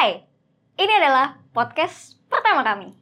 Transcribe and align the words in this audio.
Hai, 0.00 0.16
ini 0.80 0.92
adalah 0.96 1.36
podcast 1.52 2.16
pertama 2.32 2.64
kami. 2.64 2.96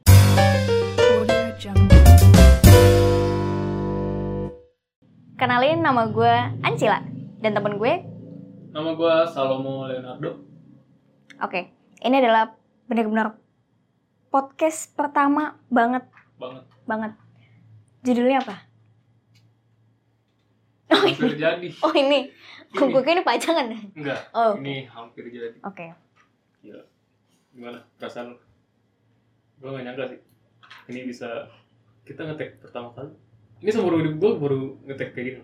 Kenalin 5.39 5.79
nama 5.79 6.11
gue 6.11 6.33
Ancila 6.59 6.99
dan 7.39 7.55
temen 7.55 7.79
gue. 7.79 8.03
Nama 8.75 8.89
gue 8.99 9.15
Salomo 9.31 9.87
Leonardo. 9.87 10.43
Oke, 11.39 11.71
ini 12.03 12.19
adalah 12.19 12.51
benar-benar 12.91 13.39
podcast 14.27 14.91
pertama 14.91 15.55
banget 15.71 16.03
Banget. 16.35 16.67
banget. 16.83 17.11
Judulnya 18.03 18.43
apa? 18.43 18.55
Hampir 20.91 21.39
jadi. 21.39 21.67
Oh 21.79 21.95
ini, 21.95 22.27
Ini. 22.75 22.91
gue 22.91 23.01
ini 23.07 23.23
pajangan. 23.23 23.71
Enggak. 23.95 24.19
Oh. 24.35 24.59
Ini 24.59 24.91
hampir 24.91 25.31
jadi. 25.31 25.63
Oke, 25.63 25.95
Gila. 26.59 26.83
Gimana 27.55 27.79
perasaan 27.95 28.35
lu? 28.35 28.37
Gue 29.59 29.69
gak 29.75 29.83
nyangka 29.83 30.03
sih. 30.11 30.19
Ini 30.91 30.99
bisa 31.07 31.47
kita 32.03 32.25
ngetek 32.25 32.59
pertama 32.63 32.91
kali. 32.95 33.11
Ini 33.59 33.69
seumur 33.75 33.99
hidup 33.99 34.15
gue 34.19 34.31
baru 34.39 34.61
ngetek 34.87 35.09
kayak 35.15 35.25
gini. 35.27 35.41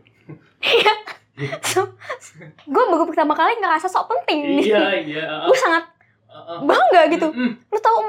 gue 2.65 2.83
baru 2.87 3.03
pertama 3.07 3.35
kali 3.35 3.59
ngerasa 3.59 3.91
sok 3.91 4.07
penting. 4.07 4.63
iya, 4.63 5.03
iya. 5.03 5.23
ah, 5.27 5.47
Gue 5.51 5.57
sangat 5.59 5.83
ah, 6.31 6.39
ah. 6.39 6.59
bangga 6.63 7.01
gitu. 7.11 7.27
Mm-mm. 7.31 7.51
Lu 7.69 7.79
tau 7.83 7.99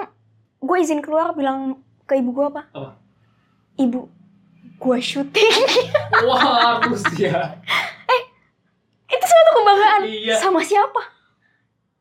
gue 0.62 0.76
izin 0.78 1.02
keluar 1.02 1.34
bilang 1.34 1.82
ke 2.06 2.18
ibu 2.22 2.30
gue 2.30 2.46
apa? 2.46 2.62
Apa? 2.70 2.90
Ibu, 3.76 4.00
gue 4.78 4.98
syuting. 5.02 5.62
Wah, 6.24 6.80
harus 6.80 7.02
ya. 7.18 7.60
Itu 9.14 9.24
suatu 9.26 9.50
kebanggaan. 9.62 10.02
Iya. 10.06 10.34
Sama 10.38 10.60
siapa? 10.62 11.15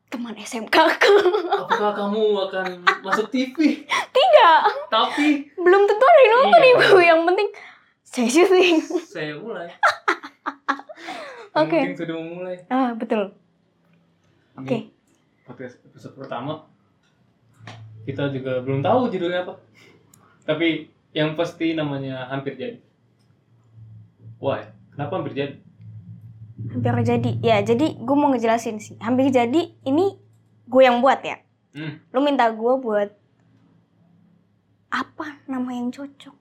Teman 0.06 0.34
SMK 0.34 0.70
aku. 0.72 1.14
Apakah 1.58 1.90
kamu 1.92 2.22
akan 2.46 2.66
masuk 3.02 3.26
TV? 3.28 3.82
Tidak, 3.86 4.58
Tapi 4.86 5.26
belum 5.52 5.82
tentu 5.84 6.04
ada 6.04 6.20
yang 6.20 6.32
nonton 6.40 6.60
Iya. 6.60 6.72
ibu. 6.72 6.96
Yang 6.96 7.20
penting 7.24 7.48
saya 8.02 8.28
syuting. 8.28 8.76
saya 9.04 9.32
mulai. 9.36 9.68
Oke. 11.58 11.78
Mungkin 11.80 11.96
sudah 11.96 12.16
memulai. 12.16 12.56
Ah, 12.68 12.92
betul. 12.92 13.34
Oke. 14.56 14.88
podcast 15.44 15.78
episode 15.84 16.16
pertama 16.16 16.66
kita 18.02 18.30
juga 18.30 18.58
belum 18.58 18.82
tahu 18.82 19.06
judulnya 19.08 19.46
apa 19.46 19.54
tapi 20.42 20.88
yang 21.10 21.34
pasti 21.34 21.70
namanya 21.70 22.26
hampir 22.26 22.54
jadi 22.54 22.82
why 24.36 24.66
kenapa 24.90 25.22
hampir 25.22 25.38
jadi 25.38 25.54
Hampir 26.72 26.94
jadi. 27.02 27.30
Ya, 27.42 27.56
jadi 27.62 27.98
gue 27.98 28.16
mau 28.16 28.30
ngejelasin 28.32 28.80
sih. 28.80 28.96
Hampir 28.98 29.30
jadi 29.30 29.74
ini 29.84 30.16
gue 30.66 30.82
yang 30.82 30.98
buat 30.98 31.22
ya. 31.22 31.38
hmm. 31.76 32.10
Lu 32.10 32.20
minta 32.24 32.50
gue 32.50 32.72
buat 32.80 33.10
apa 34.90 35.26
nama 35.46 35.70
yang 35.74 35.92
cocok? 35.92 36.34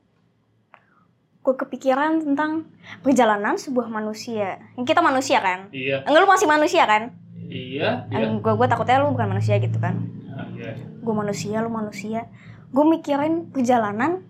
Gue 1.45 1.53
kepikiran 1.53 2.25
tentang 2.25 2.65
perjalanan 3.05 3.57
sebuah 3.59 3.85
manusia. 3.85 4.57
Kita 4.81 5.05
manusia 5.05 5.37
kan? 5.43 5.69
iya 5.69 6.01
Enggak 6.07 6.21
lu 6.25 6.29
masih 6.29 6.47
manusia 6.49 6.83
kan? 6.89 7.13
iya 7.45 8.09
iya 8.09 8.33
Gue 8.41 8.53
gue 8.57 8.67
takutnya 8.67 9.05
lu 9.05 9.13
bukan 9.13 9.37
manusia 9.37 9.61
gitu 9.61 9.77
kan? 9.77 10.01
Ah, 10.33 10.49
iya 10.57 10.73
Gue 11.05 11.13
manusia, 11.13 11.61
lu 11.61 11.69
manusia. 11.69 12.25
Gue 12.73 12.85
mikirin 12.89 13.53
perjalanan 13.53 14.25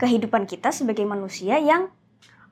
kehidupan 0.00 0.48
kita 0.48 0.72
sebagai 0.72 1.04
manusia 1.04 1.60
yang 1.60 1.92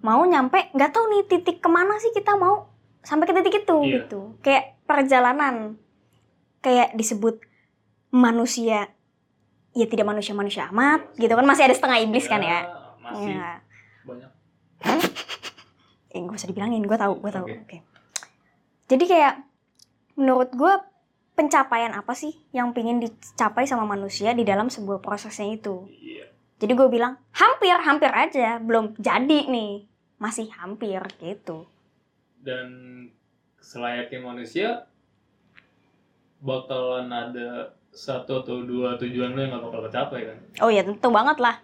mau 0.00 0.22
nyampe 0.22 0.70
nggak 0.70 0.90
tahu 0.90 1.04
nih 1.08 1.22
titik 1.26 1.58
ke 1.58 1.68
mana 1.68 1.98
sih 1.98 2.10
kita 2.10 2.34
mau 2.34 2.70
sampai 3.00 3.24
ke 3.24 3.34
titik 3.34 3.62
itu 3.62 3.76
Iya. 3.80 3.94
gitu. 4.00 4.20
Kayak 4.40 4.78
perjalanan 4.84 5.76
kayak 6.58 6.92
disebut 6.92 7.38
manusia 8.08 8.90
ya 9.70 9.86
tidak 9.86 10.06
manusia-manusia 10.06 10.66
amat 10.68 11.12
gitu 11.14 11.30
kan 11.30 11.44
masih 11.44 11.64
ada 11.64 11.74
setengah 11.74 11.98
iblis 12.00 12.26
kan 12.26 12.40
ya. 12.40 12.66
masih 13.00 13.32
Ya. 13.32 13.62
banyak 14.02 14.30
Eh, 16.08 16.18
gak 16.18 16.34
usah 16.34 16.48
dibilangin, 16.48 16.80
gue 16.80 16.96
tahu, 16.96 17.20
gue 17.20 17.28
tahu. 17.28 17.44
Oke. 17.44 17.60
Oke. 17.60 17.78
Jadi 18.88 19.04
kayak 19.04 19.44
menurut 20.14 20.48
gue 20.50 20.72
pencapaian 21.34 21.92
apa 21.92 22.10
sih 22.12 22.32
yang 22.50 22.72
pingin 22.72 22.98
dicapai 22.98 23.62
sama 23.62 23.84
manusia 23.84 24.32
di 24.32 24.42
dalam 24.42 24.66
sebuah 24.66 24.98
prosesnya 24.98 25.52
itu? 25.52 25.84
iya 25.92 26.24
Jadi 26.58 26.72
gue 26.74 26.88
bilang 26.88 27.14
hampir, 27.30 27.70
hampir 27.72 28.10
aja, 28.10 28.58
belum 28.58 28.98
jadi 28.98 29.46
nih, 29.46 29.86
masih 30.18 30.50
hampir 30.52 30.98
gitu. 31.18 31.66
dan 32.38 32.66
selayaknya 33.58 34.18
manusia 34.18 34.68
bakalan 36.38 37.10
ada 37.10 37.74
satu 37.90 38.42
atau 38.42 38.62
dua 38.62 38.94
tujuan 38.94 39.34
lo 39.34 39.40
yang 39.42 39.52
gak 39.52 39.64
bakal 39.64 39.80
tercapai 39.84 40.20
kan 40.24 40.38
Oh 40.62 40.70
ya 40.70 40.86
tentu 40.86 41.10
banget 41.10 41.38
lah, 41.38 41.58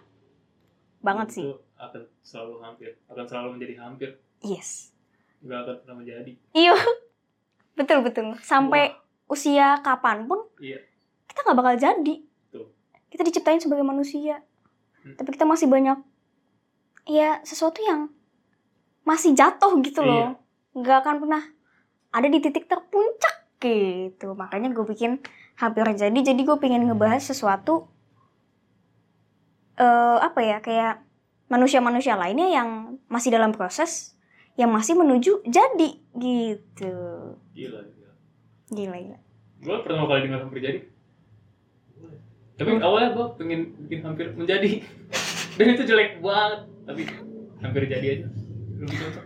banget 0.99 1.27
sih. 1.31 1.47
itu 1.47 1.55
akan 1.75 2.01
selalu 2.19 2.55
hampir 2.59 2.89
akan 3.07 3.25
selalu 3.25 3.49
menjadi 3.55 3.75
hampir 3.79 4.09
Yes. 4.39 4.91
nggak 5.39 5.59
akan 5.61 5.75
pernah 5.79 5.95
menjadi 5.97 6.31
Iya, 6.51 6.75
betul 7.73 7.99
betul. 8.01 8.35
Sampai 8.41 8.93
usia 9.25 9.79
kapan 9.79 10.27
pun 10.27 10.43
iya 10.57 10.77
kita 11.25 11.39
nggak 11.41 11.57
bakal 11.57 11.75
jadi. 11.77 12.15
Betul. 12.45 12.65
Kita 13.07 13.21
diciptain 13.21 13.59
sebagai 13.59 13.83
manusia, 13.83 14.39
Hmm. 15.05 15.13
tapi 15.15 15.29
kita 15.31 15.45
masih 15.45 15.69
banyak 15.69 16.01
ya 17.05 17.37
sesuatu 17.45 17.77
yang 17.79 18.09
masih 19.05 19.37
jatuh 19.37 19.77
gitu 19.85 20.01
loh, 20.01 20.33
nggak 20.73 20.97
akan 21.05 21.15
pernah 21.21 21.43
ada 22.09 22.25
di 22.25 22.41
titik 22.41 22.65
terpuncak 22.65 23.45
gitu. 23.61 24.33
Makanya 24.33 24.73
gue 24.73 24.81
bikin 24.81 25.21
hampir 25.55 25.85
jadi. 25.93 26.15
Jadi 26.15 26.41
gue 26.41 26.57
pengen 26.57 26.89
ngebahas 26.89 27.21
sesuatu 27.21 27.85
eh 29.75 30.17
apa 30.17 30.39
ya 30.41 30.57
kayak 30.57 31.03
manusia-manusia 31.45 32.15
lainnya 32.15 32.49
yang 32.49 32.97
masih 33.05 33.29
dalam 33.29 33.53
proses 33.53 34.15
yang 34.55 34.71
masih 34.71 34.95
menuju 34.95 35.43
jadi 35.45 35.89
gitu. 36.15 36.93
gila 37.51 37.79
gila 37.83 38.11
Gila 38.71 38.97
gila. 38.97 39.19
gue 39.59 39.75
pertama 39.83 40.07
kali 40.07 40.19
dengar 40.25 40.39
hampir 40.47 40.59
jadi 40.63 40.79
tapi 42.55 42.71
Hmm. 42.71 42.81
awalnya 42.81 43.09
gue 43.11 43.25
pengen 43.35 43.61
bikin 43.81 43.99
hampir 44.01 44.31
menjadi 44.31 44.79
dan 45.57 45.65
itu 45.69 45.83
jelek 45.83 46.19
banget 46.19 46.61
tapi 46.83 47.01
hampir 47.59 47.81
jadi 47.85 48.07
aja 48.13 48.27
lebih 48.77 48.97
cocok 48.97 49.25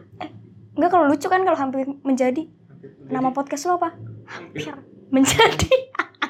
Enggak 0.72 0.90
kalau 0.90 1.06
lucu 1.06 1.28
kan 1.28 1.42
kalau 1.42 1.58
hampir 1.58 1.80
menjadi 2.00 2.48
hampir 2.66 2.90
menjadi. 2.90 3.12
nama 3.12 3.30
podcast 3.30 3.64
lo 3.66 3.76
apa? 3.76 3.94
hampir 4.26 4.64
Hampir 4.64 4.76
menjadi. 5.10 5.72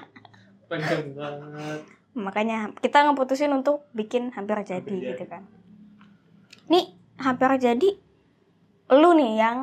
panjang 0.69 1.13
banget 1.13 1.81
Makanya 2.11 2.73
kita 2.75 3.05
ngeputusin 3.05 3.53
untuk 3.53 3.85
bikin 3.91 4.33
hampir 4.33 4.57
jadi 4.59 4.81
Hampir 4.81 4.97
jadi. 4.97 5.09
gitu 5.13 5.23
kan. 5.25 5.43
Nih 6.67 6.85
hampir 7.15 7.47
jadi 7.55 7.89
lu 8.89 9.13
nih 9.13 9.37
yang 9.37 9.57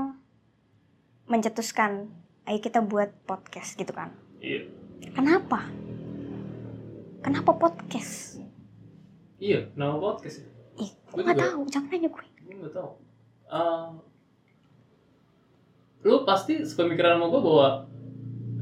mencetuskan 1.27 2.07
ayo 2.45 2.59
kita 2.59 2.79
buat 2.81 3.11
podcast 3.25 3.75
gitu 3.75 3.91
kan. 3.91 4.15
iya 4.39 4.63
Kenapa? 5.11 5.67
Kenapa 7.27 7.51
podcast? 7.53 8.39
iya 9.37 9.69
nama 9.75 9.99
podcast 9.99 10.41
Ih, 10.77 10.89
gue 11.05 11.21
nggak 11.21 11.35
juga. 11.35 11.45
tahu, 11.45 11.61
jangan 11.69 11.89
nanya 11.91 12.09
gue. 12.09 12.25
gue 12.41 12.55
nggak 12.57 12.73
tahu 12.73 12.91
Ah, 13.47 13.93
lu 16.03 16.25
pasti 16.25 16.63
sepemikiran 16.63 17.15
sama 17.15 17.27
gue 17.29 17.41
bahwa 17.41 17.69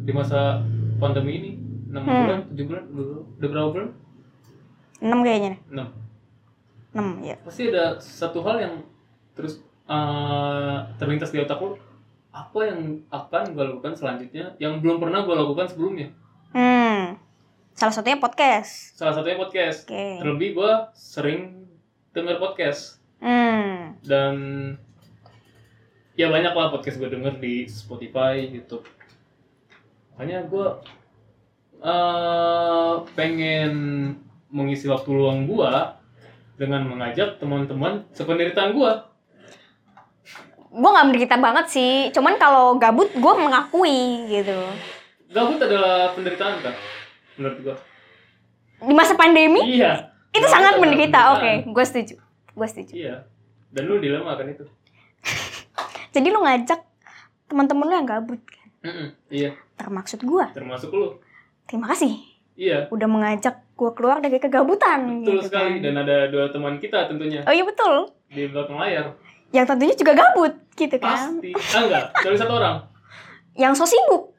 di 0.03 0.11
masa 0.11 0.61
pandemi 0.97 1.33
ini 1.37 1.51
enam 1.89 2.03
Hmm. 2.03 2.21
bulan 2.21 2.41
tujuh 2.49 2.65
bulan 2.67 2.85
udah, 2.91 3.07
udah 3.39 3.49
berapa 3.49 3.69
bulan 3.71 3.89
6 5.01 5.21
kayaknya 5.21 5.49
nih. 5.51 5.61
enam 5.71 5.89
6 6.91 7.07
ya. 7.23 7.37
pasti 7.41 7.63
ada 7.67 7.85
satu 7.97 8.39
hal 8.41 8.57
yang 8.59 8.75
terus 9.33 9.61
uh, 9.87 10.91
terlintas 10.97 11.31
di 11.31 11.39
otak 11.39 11.59
lo 11.59 11.79
apa 12.31 12.59
yang 12.65 12.81
akan 13.09 13.43
gue 13.53 13.63
lakukan 13.65 13.95
selanjutnya 13.95 14.59
yang 14.59 14.81
belum 14.81 14.99
pernah 14.99 15.23
gue 15.23 15.35
lakukan 15.35 15.67
sebelumnya 15.67 16.11
Hmm. 16.51 17.15
Salah 17.75 17.91
satunya 17.93 18.17
podcast. 18.17 18.95
salah 18.95 19.13
satunya 19.13 19.35
podcast 19.35 19.85
Oke. 19.85 20.23
terlebih 20.23 20.55
gue 20.55 20.73
sering 20.95 21.67
denger 22.11 22.39
podcast 22.39 23.03
Hmm. 23.19 23.97
dan 24.01 24.35
ya 26.15 26.29
banyak 26.29 26.53
lah 26.53 26.71
podcast 26.71 26.97
gue 26.97 27.09
denger 27.09 27.35
di 27.37 27.65
Spotify 27.65 28.39
YouTube 28.39 28.85
makanya 30.13 30.45
gue 30.45 30.67
uh, 31.81 33.03
pengen 33.13 33.73
mengisi 34.47 34.87
waktu 34.87 35.11
luang 35.11 35.43
gue 35.45 35.73
dengan 36.55 36.85
mengajak 36.85 37.37
teman-teman 37.37 38.07
sependeritaan 38.11 38.71
gue 38.73 38.93
Gue 40.71 40.91
nggak 40.91 41.07
menderita 41.07 41.37
banget 41.39 41.67
sih, 41.69 41.95
cuman 42.11 42.35
kalau 42.35 42.75
gabut 42.75 43.07
gue 43.09 43.35
mengakui 43.37 44.03
gitu. 44.29 44.59
Gabut 45.31 45.55
adalah 45.57 46.11
penderitaan 46.11 46.59
kan? 46.61 46.75
Menurut 47.37 47.59
gua. 47.61 47.77
Di 48.81 48.93
masa 48.93 49.15
pandemi 49.15 49.61
Iya. 49.75 50.13
itu 50.31 50.47
sangat 50.47 50.77
menderita. 50.77 51.33
Oke, 51.33 51.41
penderitaan. 51.63 51.73
gue 51.73 51.85
setuju. 51.85 52.15
Gue 52.53 52.67
setuju. 52.67 52.93
Iya. 52.93 53.15
Dan 53.71 53.83
lu 53.87 53.99
dilema 53.99 54.35
kan 54.35 54.47
itu. 54.47 54.65
Jadi 56.15 56.27
lu 56.29 56.41
ngajak 56.41 56.81
teman-teman 57.47 57.85
lu 57.85 57.95
yang 57.95 58.09
gabut 58.09 58.41
kan? 58.41 58.69
Iya. 59.27 59.57
Termaksud 59.75 60.21
gue. 60.21 60.47
Termasuk 60.53 60.91
lu. 60.91 61.19
terima 61.65 61.89
kasih 61.89 62.13
Iya, 62.55 62.87
udah 62.87 63.09
mengajak 63.09 63.65
gue 63.73 63.91
keluar 63.91 64.21
dari 64.21 64.37
kegabutan 64.37 65.25
betul 65.25 65.41
gitu 65.41 65.49
sekali. 65.49 65.81
kan. 65.81 65.83
Dan 65.83 65.95
ada 65.97 66.29
dua 66.29 66.47
teman 66.49 66.77
kita 66.77 67.09
tentunya 67.09 67.41
oh 67.41 67.51
iya 67.51 67.65
betul 67.65 68.13
di 68.29 68.47
belakang 68.47 68.77
layar. 68.77 69.17
yang 69.49 69.65
tentunya 69.65 69.91
juga 69.93 70.13
gabut 70.13 70.53
gitu 70.71 70.93
kan 70.99 71.41
Pasti. 71.41 71.51
Ah 71.51 71.81
enggak, 71.81 72.05
dari 72.15 72.37
satu 72.37 72.53
orang. 72.53 72.85
yang 73.55 73.73
so 73.73 73.83
sibuk 73.83 74.34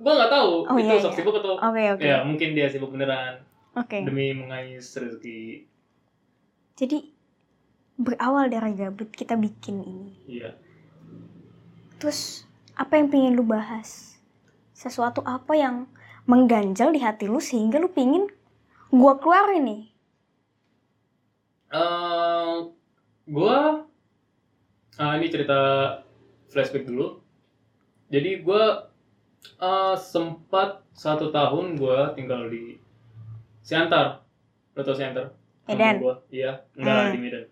Gua 0.00 0.12
nggak 0.16 0.32
tahu 0.32 0.52
Oh, 0.64 0.76
itu 0.76 0.88
iya, 0.88 0.96
sok 0.98 1.12
iya. 1.12 1.18
sibuk 1.20 1.34
atau 1.36 1.54
oke 1.54 1.82
oke 1.92 2.02
ya 2.02 2.18
mungkin 2.24 2.48
dia 2.56 2.66
sibuk 2.66 2.90
beneran 2.90 3.44
oke 3.76 3.98
demi 4.00 4.32
mengais 4.32 4.88
rezeki. 4.90 5.68
jadi 6.74 6.98
berawal 7.94 8.48
dari 8.48 8.72
gabut 8.72 9.12
kita 9.12 9.36
bikin 9.36 9.84
ini 9.84 10.08
Iya. 10.26 10.56
terus 11.96 12.48
apa 12.72 12.96
yang 12.96 13.12
pengen 13.12 13.36
lu 13.36 13.44
bahas 13.44 14.16
sesuatu 14.72 15.20
apa 15.22 15.52
yang 15.52 15.84
mengganjal 16.24 16.88
di 16.88 16.98
hati 16.98 17.28
lu 17.28 17.36
sehingga 17.36 17.76
lu 17.76 17.92
pingin 17.92 18.24
gua 18.88 19.20
keluarin 19.20 19.64
nih 19.64 19.82
Eh, 21.70 22.56
gua 23.26 23.86
ah, 24.96 25.12
ini 25.14 25.30
cerita 25.30 25.58
flashback 26.50 26.82
dulu. 26.82 27.22
Jadi 28.10 28.42
gua 28.42 28.89
eh, 29.42 29.96
sempat 29.96 30.84
satu 30.92 31.32
tahun 31.32 31.80
gua 31.80 32.12
tinggal 32.16 32.48
di 32.48 32.76
Siantar. 33.64 34.24
Lo 34.76 34.80
tau 34.82 34.96
Siantar? 34.96 35.32
Medan. 35.68 35.96
Gua. 36.02 36.14
Iya, 36.32 36.64
enggak 36.74 36.96
Hmm. 36.96 37.12
di 37.14 37.18
Medan. 37.20 37.44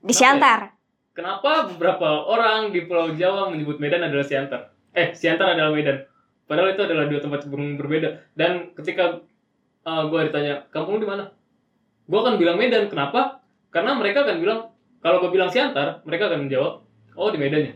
di 0.00 0.14
Siantar 0.16 0.80
Kenapa 1.12 1.68
beberapa 1.68 2.24
orang 2.24 2.72
di 2.72 2.86
Pulau 2.88 3.12
Jawa 3.12 3.52
menyebut 3.52 3.76
Medan 3.76 4.06
adalah 4.06 4.24
Siantar? 4.24 4.72
Eh, 4.96 5.12
Siantar 5.12 5.52
adalah 5.52 5.74
Medan. 5.74 6.06
Padahal 6.48 6.72
itu 6.72 6.82
adalah 6.86 7.04
dua 7.10 7.20
tempat 7.20 7.44
yang 7.44 7.76
berbeda. 7.76 8.08
Dan 8.32 8.72
ketika 8.72 9.20
uh, 9.84 10.02
gue 10.08 10.20
ditanya, 10.30 10.64
kampung 10.72 10.96
di 10.96 11.04
mana? 11.04 11.28
Gue 12.08 12.18
akan 12.24 12.40
bilang 12.40 12.56
Medan. 12.56 12.88
Kenapa? 12.88 13.42
Karena 13.68 13.94
mereka 13.98 14.24
akan 14.24 14.40
bilang, 14.40 14.60
kalau 15.04 15.20
gue 15.20 15.30
bilang 15.30 15.52
Siantar, 15.52 16.00
mereka 16.08 16.32
akan 16.32 16.48
menjawab, 16.48 16.72
oh 17.20 17.28
di 17.28 17.38
Medan 17.38 17.68
ya. 17.68 17.74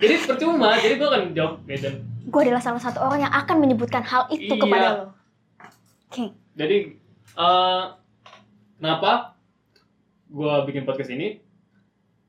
Jadi 0.00 0.14
percuma, 0.24 0.74
jadi 0.80 0.94
gue 0.96 1.08
akan 1.10 1.22
jawab 1.36 1.54
Medan. 1.68 1.94
Gue 2.26 2.40
adalah 2.42 2.58
salah 2.58 2.82
satu 2.82 2.98
orang 2.98 3.22
yang 3.22 3.32
akan 3.32 3.56
menyebutkan 3.56 4.02
hal 4.02 4.26
itu 4.28 4.50
Iya. 4.50 4.58
kepada 4.58 4.86
lo 4.90 5.04
oke 6.06 6.24
Jadi, 6.56 6.76
uh, 7.34 7.92
kenapa 8.76 9.36
gue 10.26 10.54
bikin 10.64 10.82
podcast 10.82 11.12
ini? 11.12 11.38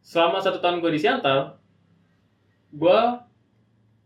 Selama 0.01 0.37
satu 0.37 0.59
tahun 0.59 0.79
gue 0.79 0.91
di 0.91 0.99
Siantar, 0.99 1.55
gue 2.69 2.99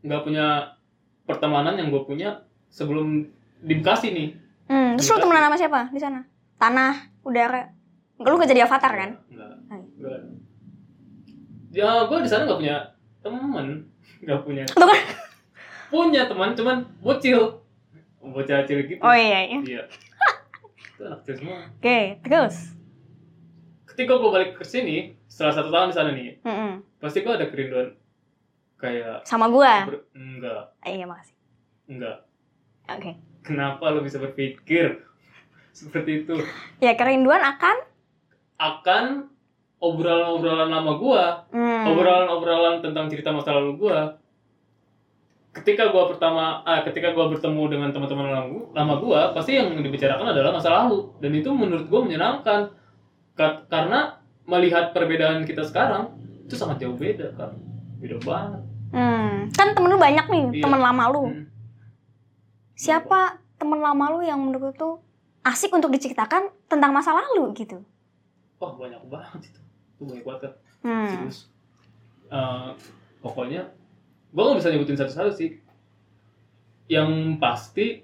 nggak 0.02 0.22
punya 0.22 0.78
pertemanan 1.24 1.74
yang 1.76 1.90
gue 1.90 2.02
punya 2.02 2.42
sebelum 2.68 3.26
di 3.60 3.74
Bekasi 3.76 4.10
nih. 4.10 4.30
hmm, 4.68 4.96
terus 4.96 5.10
Enggak 5.10 5.22
temenan 5.22 5.44
sama 5.44 5.58
siapa 5.58 5.82
di 5.90 6.00
sana 6.00 6.20
tanah 6.56 6.94
udara 7.22 7.70
lu 8.18 8.38
gak 8.38 8.48
jadi 8.48 8.66
avatar 8.66 8.94
kan 8.94 9.12
Enggak. 9.28 9.52
Enggak. 9.98 10.20
Ya, 11.72 11.90
gue 12.06 12.18
di 12.20 12.30
sana 12.30 12.46
nggak 12.46 12.60
punya 12.60 12.78
teman, 13.20 13.68
nggak 14.24 14.42
punya. 14.44 14.64
Punya 15.92 16.24
teman, 16.24 16.56
cuman 16.56 16.78
bocil, 16.98 17.60
bocil 18.18 18.64
cilik 18.64 18.88
gitu. 18.90 19.02
oh 19.02 19.12
iya 19.12 19.40
iya 19.46 19.60
Iya. 19.62 19.84
Itu 20.90 21.02
anak 21.04 21.20
kecil 21.22 21.36
semua. 21.38 21.58
oke 21.70 21.98
terus 22.22 22.56
Ketika 23.86 24.16
gue 24.16 24.32
balik 24.32 24.52
ke 24.56 24.64
sini, 24.64 24.98
setelah 25.28 25.52
satu 25.54 25.68
tahun 25.68 25.92
di 25.92 25.96
sana 25.98 26.10
nih, 26.12 26.40
Mm-mm. 26.40 26.80
pasti 26.98 27.20
gue 27.20 27.30
ada 27.30 27.44
kerinduan 27.46 27.92
kayak 28.78 29.22
sama 29.24 29.46
gue 29.46 29.68
ber- 29.86 30.08
enggak, 30.12 30.64
iya 30.82 31.04
makasih 31.04 31.36
enggak. 31.86 32.18
oke 32.88 33.12
Kenapa 33.42 33.84
lo 33.88 34.00
bisa 34.00 34.16
berpikir 34.18 35.04
seperti 35.76 36.24
itu? 36.24 36.40
ya 36.78 36.96
kerinduan 36.96 37.44
akan 37.44 37.78
Akan 38.56 39.28
obrolan-obrolan 39.78 40.70
lama 40.70 40.94
gua, 40.96 41.24
hmm, 41.50 41.84
obrolan-obrolan 41.88 42.80
tentang 42.80 43.06
cerita 43.08 43.30
masa 43.30 43.52
lalu 43.52 43.82
gua. 43.82 44.22
Ketika 45.51 45.89
gua 45.89 46.07
pertama, 46.07 46.63
ah, 46.63 46.80
ketika 46.81 47.12
gua 47.12 47.27
bertemu 47.27 47.63
dengan 47.68 47.89
teman-teman 47.89 48.24
lama- 48.25 48.71
lama 48.71 48.94
gua, 48.98 49.21
pasti 49.31 49.53
yang 49.53 49.75
dibicarakan 49.75 50.31
adalah 50.31 50.50
masa 50.50 50.71
lalu. 50.74 51.12
Dan 51.18 51.31
itu 51.33 51.51
menurut 51.51 51.86
gua 51.86 52.01
menyenangkan. 52.01 52.71
Ka- 53.31 53.68
karena 53.68 54.15
melihat 54.44 54.92
perbedaan 54.92 55.44
kita 55.44 55.62
sekarang, 55.62 56.15
itu 56.42 56.53
sangat 56.53 56.80
jauh 56.80 56.94
beda 56.94 57.31
kan. 57.33 57.51
Beda 57.98 58.15
banget. 58.19 58.62
hmm. 58.92 59.51
kan 59.51 59.71
temen 59.71 59.88
lu 59.88 59.95
banyak 59.95 60.25
nih 60.25 60.44
Iya. 60.51 60.62
temen 60.62 60.75
lama 60.77 61.03
lu 61.07 61.24
Hmm. 61.25 61.48
siapa 62.74 63.19
temen 63.56 63.80
lama 63.80 64.06
lu 64.09 64.19
yang 64.19 64.36
menurut 64.38 64.74
tuh 64.74 65.00
asik 65.44 65.71
untuk 65.71 65.88
diceritakan 65.89 66.51
tentang 66.65 66.92
masa 66.92 67.13
lalu 67.13 67.56
gitu 67.56 67.80
Wah 68.57 68.75
banyak 68.75 69.00
banget 69.07 69.48
itu. 69.48 69.62
Itu 69.92 70.03
banyak 70.06 70.24
banget 70.24 70.42
kan. 70.42 70.53
hmm. 70.83 71.07
serius 71.09 71.39
Eh, 72.27 72.69
pokoknya 73.19 73.63
gue 74.31 74.42
gak 74.42 74.57
bisa 74.57 74.72
nyebutin 74.72 74.98
satu-satu 74.98 75.31
sih 75.33 75.60
yang 76.88 77.10
pasti 77.38 78.04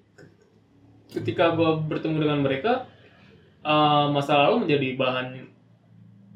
ketika 1.07 1.55
gue 1.55 1.71
bertemu 1.87 2.17
dengan 2.19 2.39
mereka 2.41 2.87
eh, 3.63 4.05
masa 4.11 4.35
lalu 4.37 4.67
menjadi 4.67 4.87
bahan 4.95 5.27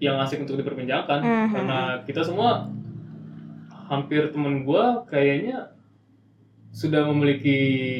yang 0.02 0.18
asik 0.20 0.42
untuk 0.42 0.58
diperbincangkan 0.58 1.20
Mhm. 1.22 1.48
karena 1.54 1.80
kita 2.04 2.26
semua 2.26 2.68
hampir 3.88 4.32
temen 4.32 4.64
gue 4.64 4.84
kayaknya 5.08 5.76
sudah 6.72 7.04
memiliki 7.06 7.60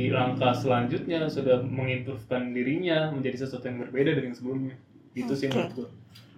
langkah 0.10 0.56
selanjutnya 0.56 1.28
sudah 1.28 1.60
mengimprovekan 1.60 2.56
dirinya 2.56 3.12
menjadi 3.12 3.44
sesuatu 3.44 3.68
yang 3.68 3.84
berbeda 3.84 4.16
dari 4.16 4.32
yang 4.32 4.38
sebelumnya 4.38 4.76
itu 5.12 5.36
sih 5.36 5.52
Oke. 5.52 5.60
menurut 5.60 5.72
gue 5.76 5.88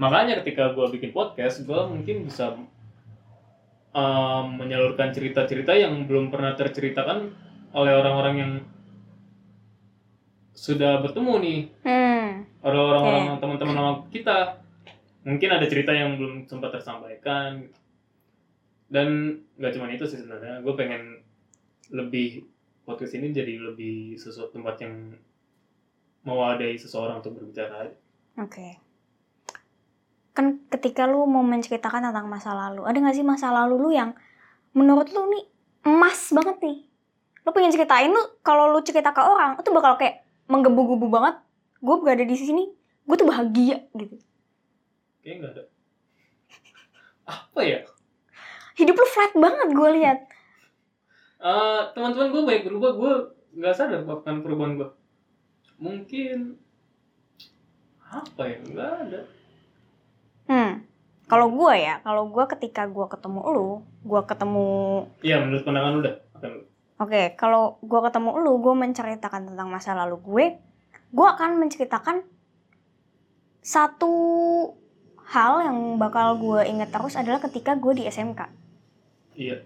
makanya 0.02 0.42
ketika 0.42 0.74
gue 0.74 0.86
bikin 0.98 1.14
podcast 1.14 1.62
gue 1.62 1.78
mungkin 1.86 2.26
bisa 2.26 2.58
um, 3.94 4.46
menyalurkan 4.58 5.14
cerita-cerita 5.14 5.74
yang 5.74 6.06
belum 6.10 6.34
pernah 6.34 6.58
terceritakan 6.58 7.32
oleh 7.74 7.94
orang-orang 7.94 8.36
yang 8.38 8.52
sudah 10.54 11.02
bertemu 11.02 11.34
nih 11.42 11.60
Hmm. 11.84 12.46
oleh 12.64 12.80
orang-orang 12.80 13.24
teman-teman 13.42 13.76
lama 13.76 13.94
kita 14.14 14.62
mungkin 15.26 15.50
ada 15.50 15.66
cerita 15.66 15.92
yang 15.92 16.16
belum 16.20 16.46
sempat 16.46 16.78
tersampaikan 16.80 17.66
gitu. 17.66 17.80
dan 18.94 19.08
nggak 19.58 19.74
cuma 19.74 19.90
itu 19.90 20.06
sih 20.06 20.22
sebenarnya 20.22 20.62
gue 20.62 20.74
pengen 20.78 21.26
lebih 21.90 22.46
podcast 22.86 23.16
ini 23.18 23.34
jadi 23.34 23.58
lebih 23.58 24.20
sesuatu 24.20 24.60
tempat 24.60 24.76
yang 24.84 25.16
mewadai 26.24 26.76
seseorang 26.80 27.20
untuk 27.20 27.36
berbicara. 27.36 27.92
Oke. 28.40 28.80
Kan 30.34 30.66
ketika 30.70 31.06
lu 31.06 31.26
mau 31.30 31.46
menceritakan 31.46 32.10
tentang 32.10 32.26
masa 32.26 32.54
lalu, 32.58 32.84
ada 32.90 32.98
gak 32.98 33.16
sih 33.16 33.26
masa 33.26 33.54
lalu 33.54 33.76
lu 33.78 33.90
yang 33.94 34.18
menurut 34.74 35.10
lu 35.14 35.30
nih 35.30 35.46
emas 35.86 36.34
banget 36.34 36.58
nih? 36.62 36.78
Lu 37.46 37.50
pengen 37.54 37.72
ceritain 37.72 38.10
lu, 38.10 38.22
kalau 38.42 38.74
lu 38.74 38.82
cerita 38.82 39.14
ke 39.14 39.22
orang, 39.22 39.62
itu 39.62 39.70
bakal 39.70 40.00
kayak 40.00 40.26
menggebu-gebu 40.50 41.08
banget. 41.12 41.36
Gue 41.84 41.96
berada 42.02 42.24
di 42.24 42.36
sini, 42.36 42.72
gue 43.04 43.16
tuh 43.20 43.28
bahagia 43.28 43.84
gitu. 43.94 44.16
kayaknya 45.24 45.40
nggak 45.40 45.54
ada 45.56 45.64
apa 47.36 47.62
ya 47.64 47.80
Hidup 48.76 48.96
lu 48.98 49.08
flat 49.08 49.32
banget 49.38 49.70
gue 49.72 49.90
lihat. 50.02 50.20
Eh, 51.44 51.82
teman-teman 51.94 52.32
gue 52.34 52.42
banyak 52.42 52.64
berubah 52.66 52.92
gue 52.98 53.14
nggak 53.54 53.76
sadar 53.78 54.02
akan 54.02 54.42
perubahan 54.42 54.82
gue 54.82 54.90
mungkin 55.78 56.58
apa 58.02 58.42
ya 58.50 58.58
nggak 58.66 58.92
ada 59.06 59.22
Hmm. 60.46 60.84
Kalau 61.24 61.48
gue 61.50 61.74
ya, 61.80 62.04
kalau 62.04 62.28
gue 62.28 62.44
ketika 62.52 62.84
gue 62.86 63.06
ketemu 63.08 63.42
lu, 63.50 63.70
gue 64.04 64.22
ketemu 64.28 64.68
iya 65.22 65.40
menurut 65.40 65.64
pandangan 65.64 65.92
lu 65.96 66.02
dah 66.04 66.18
Oke, 67.02 67.34
kalau 67.36 67.82
gue 67.82 68.00
ketemu 68.06 68.30
lu, 68.38 68.54
gue 68.60 68.74
menceritakan 68.76 69.50
tentang 69.50 69.68
masa 69.68 69.98
lalu 69.98 70.20
gue, 70.22 70.46
gue 71.10 71.28
akan 71.28 71.58
menceritakan 71.58 72.22
satu 73.64 74.14
hal 75.24 75.64
yang 75.64 75.78
bakal 75.98 76.36
gue 76.38 76.68
inget 76.68 76.92
terus 76.92 77.16
adalah 77.16 77.40
ketika 77.40 77.80
gue 77.80 77.96
di 77.96 78.04
SMK. 78.06 78.42
iya 79.34 79.64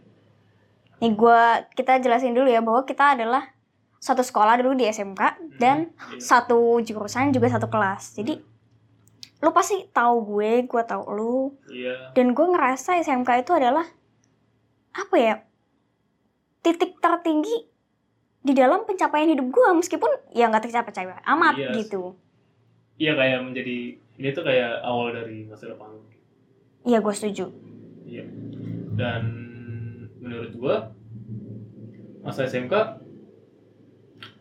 Nih 0.97 1.13
gue, 1.13 1.41
kita 1.77 2.01
jelasin 2.01 2.33
dulu 2.33 2.49
ya 2.49 2.61
bahwa 2.61 2.81
kita 2.81 3.13
adalah 3.13 3.53
satu 3.97 4.21
sekolah 4.21 4.61
dulu 4.61 4.77
di 4.77 4.85
SMK 4.85 5.21
dan 5.57 5.89
Iya. 5.89 6.21
satu 6.21 6.81
jurusan 6.81 7.33
juga 7.33 7.49
satu 7.49 7.69
kelas. 7.69 8.17
Jadi 8.17 8.41
lu 9.37 9.49
pasti 9.53 9.85
tahu 9.93 10.15
gue, 10.33 10.65
gue 10.65 10.83
tahu 10.83 11.03
lu, 11.13 11.37
iya. 11.69 12.09
Dan 12.17 12.33
gue 12.33 12.45
ngerasa 12.45 12.97
SMK 12.97 13.45
itu 13.45 13.53
adalah 13.53 13.85
apa 14.97 15.15
ya 15.15 15.35
titik 16.65 16.97
tertinggi 16.97 17.69
di 18.41 18.53
dalam 18.57 18.81
pencapaian 18.81 19.29
hidup 19.29 19.53
gue 19.53 19.67
meskipun 19.77 20.09
ya 20.33 20.49
nggak 20.49 20.65
tercapai-capai 20.65 21.21
amat 21.21 21.53
Iya. 21.53 21.69
gitu. 21.77 22.17
Iya 22.97 23.13
kayak 23.13 23.39
menjadi 23.45 23.77
ini 24.17 24.27
tuh 24.33 24.41
kayak 24.41 24.81
awal 24.81 25.13
dari 25.13 25.45
masa 25.45 25.69
depan. 25.69 25.93
Iya 26.81 26.97
gue 26.97 27.13
setuju. 27.13 27.45
Iya. 28.09 28.25
Dan 28.97 29.23
menurut 30.17 30.51
gua 30.57 30.75
masa 32.25 32.49
SMK 32.49 32.73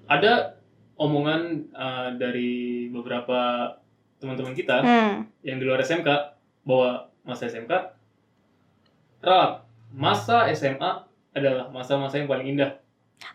ada 0.09 0.57
omongan 0.97 1.71
uh, 1.71 2.11
dari 2.17 2.89
beberapa 2.89 3.71
teman-teman 4.27 4.53
kita 4.53 4.83
Hmm. 4.83 5.15
yang 5.41 5.57
di 5.57 5.65
luar 5.65 5.79
SMK 5.79 6.11
bahwa 6.63 6.91
masa 7.23 7.47
SMK 7.47 7.71
Rat, 9.19 9.63
masa 9.91 10.51
SMA 10.51 10.91
adalah 11.31 11.67
masa-masa 11.69 12.19
yang 12.19 12.27
paling 12.27 12.47
indah. 12.49 12.75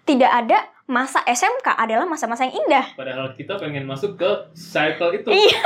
Tidak 0.03 0.27
ada 0.27 0.57
masa 0.85 1.23
SMK 1.23 1.63
adalah 1.65 2.03
masa-masa 2.03 2.43
yang 2.43 2.55
indah. 2.57 2.91
Padahal 2.93 3.31
kita 3.31 3.55
pengen 3.55 3.83
masuk 3.83 4.15
ke 4.15 4.29
cycle 4.53 5.11
itu. 5.13 5.31
Iya. 5.31 5.59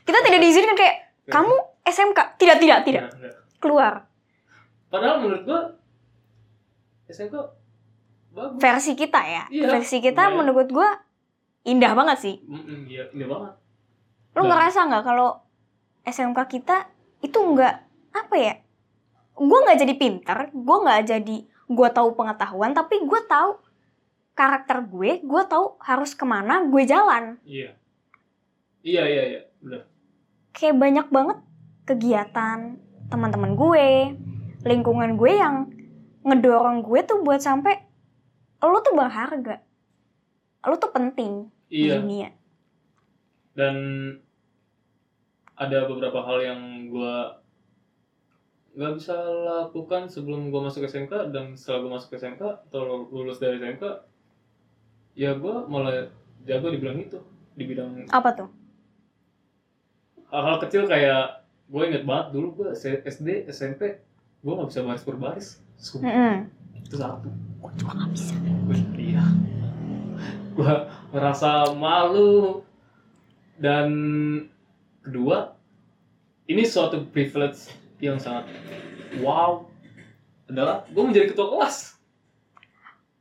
Kita 0.00 0.18
tidak 0.22 0.40
diizinkan 0.40 0.72
kayak 0.72 0.96
kamu 1.26 1.52
SMK. 1.84 2.18
Tidak, 2.36 2.56
tidak, 2.56 2.78
tidak. 2.82 3.02
Nah, 3.04 3.12
enggak. 3.12 3.34
Keluar. 3.58 3.92
Padahal 4.88 5.20
menurut 5.20 5.42
gua 5.44 5.60
SMK 7.06 7.34
bagus. 8.30 8.56
Versi 8.56 8.92
kita 8.94 9.20
ya. 9.20 9.44
Iya. 9.48 9.68
Versi 9.70 10.00
kita 10.00 10.30
Iya. 10.30 10.34
menurut 10.34 10.68
gua 10.68 10.88
indah 11.62 11.92
banget 11.92 12.18
sih. 12.18 12.34
Iya, 12.88 13.12
indah 13.12 13.28
banget. 13.28 13.52
Lu 14.34 14.44
Dan- 14.44 14.48
ngerasa 14.50 14.78
nggak 14.84 15.04
kalau 15.04 15.28
SMK 16.04 16.38
kita 16.48 16.88
itu 17.20 17.36
nggak 17.36 17.74
apa 18.12 18.34
ya? 18.36 18.54
Gue 19.34 19.58
nggak 19.62 19.78
jadi 19.78 19.94
pinter, 19.94 20.38
gue 20.50 20.76
nggak 20.82 21.02
jadi 21.06 21.36
gue 21.68 21.88
tahu 21.92 22.08
pengetahuan, 22.16 22.72
tapi 22.72 23.04
gue 23.04 23.20
tahu 23.24 23.60
karakter 24.32 24.82
gue, 24.82 25.20
gue 25.20 25.42
tahu 25.46 25.76
harus 25.78 26.14
ke 26.14 26.24
mana 26.24 26.64
gue 26.64 26.82
jalan. 26.82 27.36
Iya. 27.44 27.74
Iya, 28.80 29.02
iya, 29.04 29.22
iya. 29.26 29.40
Benar. 29.58 29.82
Kayak 30.54 30.76
banyak 30.78 31.06
banget 31.10 31.38
kegiatan 31.84 32.58
teman-teman 33.08 33.52
gue, 33.54 33.88
lingkungan 34.62 35.14
gue 35.14 35.32
yang 35.34 35.70
ngedorong 36.22 36.82
gue 36.82 37.00
tuh 37.02 37.22
buat 37.22 37.38
sampai 37.38 37.78
lo 38.58 38.82
tuh 38.82 38.94
berharga, 38.94 39.62
lo 40.62 40.74
tuh 40.76 40.90
penting 40.90 41.46
di 41.70 41.86
Iya. 41.86 42.02
dunia. 42.02 42.28
Dan 43.58 43.74
ada 45.58 45.90
beberapa 45.90 46.22
hal 46.22 46.38
yang 46.38 46.60
gua 46.86 47.42
nggak 48.78 48.94
bisa 48.94 49.18
lakukan 49.42 50.06
sebelum 50.06 50.54
gua 50.54 50.70
masuk 50.70 50.86
SMK 50.86 51.34
dan 51.34 51.58
setelah 51.58 51.82
gua 51.82 51.92
masuk 51.98 52.14
SMK 52.14 52.42
atau 52.70 53.10
lulus 53.10 53.42
dari 53.42 53.58
SMK 53.58 53.82
ya 55.12 55.34
gua 55.34 55.66
malah 55.66 56.06
jago 56.46 56.70
di 56.70 56.78
bidang 56.78 57.02
itu 57.02 57.18
di 57.52 57.64
bidang 57.66 58.06
Apa 58.08 58.30
tuh? 58.32 58.48
hal-hal 60.28 60.60
kecil 60.60 60.84
kayak 60.84 61.40
gue 61.66 61.82
inget 61.88 62.04
banget 62.04 62.36
dulu 62.36 62.48
gue 62.54 62.68
SD 62.76 63.48
SMP 63.48 63.96
gue 64.38 64.52
nggak 64.52 64.68
bisa 64.68 64.84
baris 64.84 65.04
berbaris 65.04 65.48
Sumpah, 65.74 66.04
Mm-mm. 66.04 66.36
itu 66.76 66.96
satu 67.00 67.32
Gue 67.58 67.72
juga 67.74 67.92
nggak 67.96 68.10
bisa. 68.12 68.36
Wih, 68.68 68.82
iya 69.00 69.24
gue 70.52 70.72
merasa 71.10 71.72
malu 71.72 72.60
dan 73.58 73.88
kedua 75.00 75.52
ini 76.46 76.62
suatu 76.62 77.02
privilege 77.04 77.68
yang 77.98 78.16
sangat 78.16 78.46
wow 79.18 79.66
adalah 80.46 80.86
gue 80.86 81.04
menjadi 81.04 81.30
ketua 81.30 81.50
kelas 81.50 81.98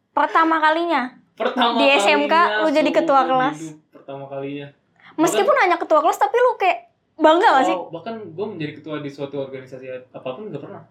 Pertama 0.09 0.57
kalinya, 0.57 1.13
pertama 1.33 1.77
Di 1.77 1.93
SMK 1.93 2.25
kalinya 2.25 2.61
lu 2.61 2.69
jadi 2.71 2.89
ketua 2.91 3.21
kelas? 3.23 3.57
pertama 3.87 4.25
kalinya 4.25 4.73
meskipun 5.13 5.55
hanya 5.59 5.75
ketua 5.75 5.99
kelas, 5.99 6.17
tapi 6.17 6.33
lu 6.35 6.55
kayak 6.55 6.89
bangga 7.13 7.49
gak 7.51 7.65
sih? 7.65 7.77
Bahkan 7.91 8.15
gue 8.31 8.45
menjadi 8.47 8.73
ketua 8.75 8.97
di 8.97 9.09
suatu 9.09 9.37
organisasi 9.39 9.85
apa 10.07 10.29
pun 10.31 10.49
nggak 10.49 10.57
pernah 10.59 10.83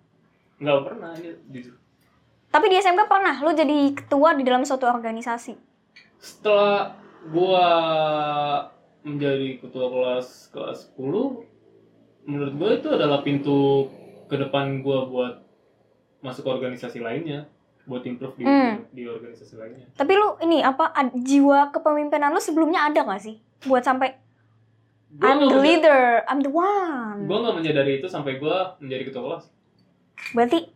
nggak 0.56 0.78
pernah 0.80 1.10
ini 1.14 1.30
jujur 1.48 1.74
Tapi 2.46 2.66
di 2.66 2.76
SMK 2.76 3.02
pernah 3.04 3.34
lu 3.36 3.50
jadi 3.50 3.76
ketua 3.92 4.32
di 4.32 4.42
dalam 4.42 4.62
suatu 4.62 4.86
organisasi. 4.86 5.52
setelah 6.16 6.94
gua 7.26 7.66
menjadi 9.06 9.48
ketua 9.56 9.86
kelas 9.86 10.50
kelas 10.50 10.78
10 10.92 11.46
menurut 12.26 12.52
gua 12.52 12.70
itu 12.74 12.88
adalah 12.88 13.22
pintu 13.22 13.86
ke 14.26 14.34
depan 14.36 14.82
gua 14.82 15.06
buat 15.06 15.34
masuk 16.18 16.42
ke 16.42 16.50
organisasi 16.50 16.98
lainnya 16.98 17.46
buat 17.86 18.02
improve 18.02 18.34
di, 18.34 18.42
Hmm. 18.42 18.82
di 18.90 19.06
organisasi 19.06 19.54
lainnya 19.54 19.86
Tapi 19.94 20.12
lu 20.12 20.34
ini 20.42 20.58
apa 20.58 20.90
ad- 20.90 21.14
jiwa 21.16 21.70
kepemimpinan 21.70 22.34
lu 22.34 22.42
sebelumnya 22.42 22.82
ada 22.82 23.06
gak 23.06 23.22
sih? 23.22 23.38
Buat 23.62 23.86
sampai 23.86 24.18
gua 25.12 25.30
I'm 25.30 25.46
the 25.46 25.54
leader, 25.56 26.00
I'm 26.26 26.42
the 26.42 26.50
one. 26.50 27.24
gua 27.24 27.38
nggak 27.40 27.56
menyadari 27.56 27.92
itu 27.96 28.10
sampai 28.10 28.36
gua 28.36 28.74
menjadi 28.76 29.06
ketua 29.06 29.22
kelas 29.24 29.44
Berarti 30.34 30.66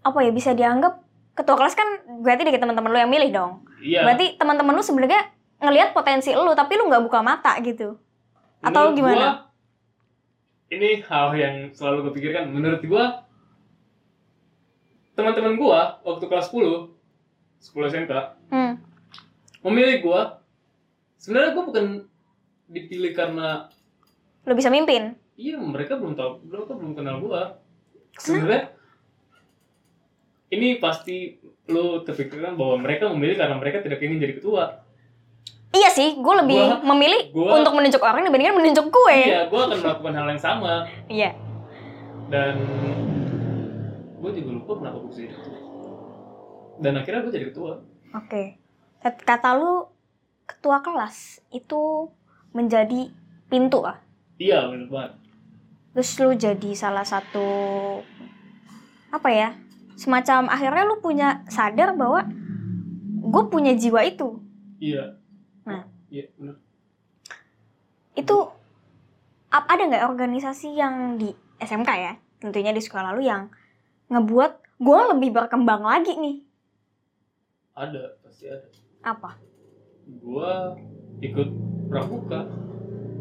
apa 0.00 0.18
ya 0.18 0.32
bisa 0.32 0.50
dianggap 0.50 1.04
ketua 1.34 1.54
kelas 1.54 1.76
kan 1.76 1.84
berarti 2.18 2.42
dari 2.42 2.56
teman-teman 2.56 2.88
lu 2.88 2.98
yang 2.98 3.12
milih 3.12 3.28
dong. 3.28 3.52
iya 3.78 4.02
Berarti 4.02 4.34
teman-teman 4.34 4.72
lu 4.72 4.80
sebenarnya 4.80 5.28
ngelihat 5.58 5.90
potensi 5.90 6.30
lu 6.30 6.52
tapi 6.52 6.74
lu 6.74 6.86
nggak 6.86 7.02
buka 7.02 7.20
mata 7.20 7.58
gitu. 7.60 7.98
atau 8.58 8.90
menurut 8.90 8.96
gimana? 8.96 9.14
gua, 9.14 9.30
ini 10.68 10.90
hal 11.00 11.28
yang 11.32 11.54
selalu 11.70 12.10
gue 12.10 12.12
pikirkan 12.14 12.50
menurut 12.50 12.82
gua 12.82 13.22
teman-teman 15.14 15.54
gua 15.54 15.98
waktu 16.02 16.24
kelas 16.24 16.50
10 16.50 16.90
10 17.60 17.90
SMK 17.90 18.12
Hmm. 18.48 18.78
memilih 19.62 20.02
gua 20.02 20.20
sebenarnya 21.16 21.52
gua 21.52 21.64
bukan 21.66 21.86
dipilih 22.66 23.12
karena 23.12 23.66
Lu 24.42 24.54
bisa 24.54 24.70
mimpin. 24.70 25.14
iya 25.34 25.54
mereka 25.54 25.98
belum 25.98 26.14
tahu 26.14 26.42
mereka 26.44 26.72
belum 26.74 26.92
kenal 26.94 27.18
gua 27.18 27.58
sebenarnya 28.14 28.74
ini 30.48 30.78
pasti 30.78 31.38
lu 31.68 32.02
terpikirkan 32.02 32.56
bahwa 32.56 32.80
mereka 32.80 33.06
memilih 33.06 33.36
karena 33.36 33.54
mereka 33.54 33.84
tidak 33.84 34.00
ingin 34.00 34.18
jadi 34.18 34.34
ketua 34.40 34.80
Iya 35.68 35.90
sih, 35.90 36.16
gue 36.16 36.34
lebih 36.38 36.56
Gua- 36.56 36.80
memilih 36.86 37.28
gua- 37.30 37.54
untuk 37.54 37.72
menunjuk 37.72 38.00
orang 38.00 38.22
dibandingkan 38.22 38.56
menunjuk 38.56 38.88
gue. 38.88 39.16
iya 39.22 39.40
gua 39.46 39.66
akan 39.66 39.78
melakukan 39.78 40.14
hal 40.14 40.26
yang 40.26 40.42
sama 40.42 40.72
Iya. 41.06 41.30
dan 42.26 42.54
gue 44.18 44.30
juga 44.34 44.50
lupa 44.54 44.72
kenapa 44.76 44.96
gue 44.98 45.12
jadi 45.14 45.28
ketua 45.30 45.58
dan 46.78 46.92
akhirnya 46.94 47.20
gue 47.20 47.32
jadi 47.32 47.46
ketua 47.46 47.72
Oke. 48.14 48.56
Kat- 48.98 49.22
Kata 49.22 49.50
lu 49.54 49.86
ketua 50.44 50.80
kelas 50.80 51.16
itu 51.50 52.08
menjadi 52.50 53.12
pintu 53.46 53.82
lah. 53.82 54.00
iya 54.36 54.64
bener 54.64 54.88
banget 54.88 55.12
Terus 55.90 56.10
lu 56.16 56.30
jadi 56.32 56.70
salah 56.72 57.02
satu 57.02 57.42
apa 59.08 59.28
ya? 59.28 59.50
Semacam 59.94 60.46
akhirnya 60.46 60.86
lu 60.86 60.96
punya 60.98 61.28
sadar 61.46 61.90
bahwa 61.92 62.22
gue 63.20 63.44
punya 63.46 63.74
jiwa 63.74 64.00
itu. 64.02 64.38
iya 64.78 65.17
Nah. 65.68 65.84
iya 66.08 66.24
Itu 68.14 68.36
ap- 69.48 69.68
ada 69.68 69.82
nggak 69.84 70.08
organisasi 70.08 70.72
yang 70.72 70.94
di 71.14 71.28
SMK 71.58 71.90
ya? 71.92 72.12
Tentunya 72.38 72.70
di 72.70 72.80
sekolah 72.80 73.12
lu 73.12 73.20
yang 73.20 73.50
ngebuat 74.08 74.52
gue 74.78 75.00
lebih 75.12 75.30
berkembang 75.32 75.82
lagi 75.82 76.14
nih. 76.14 76.36
ada 77.72 78.18
pasti 78.18 78.42
ada 78.44 78.66
Apa? 79.04 79.38
gue 80.04 80.50
ikut 81.20 81.48
pramuka 81.86 82.42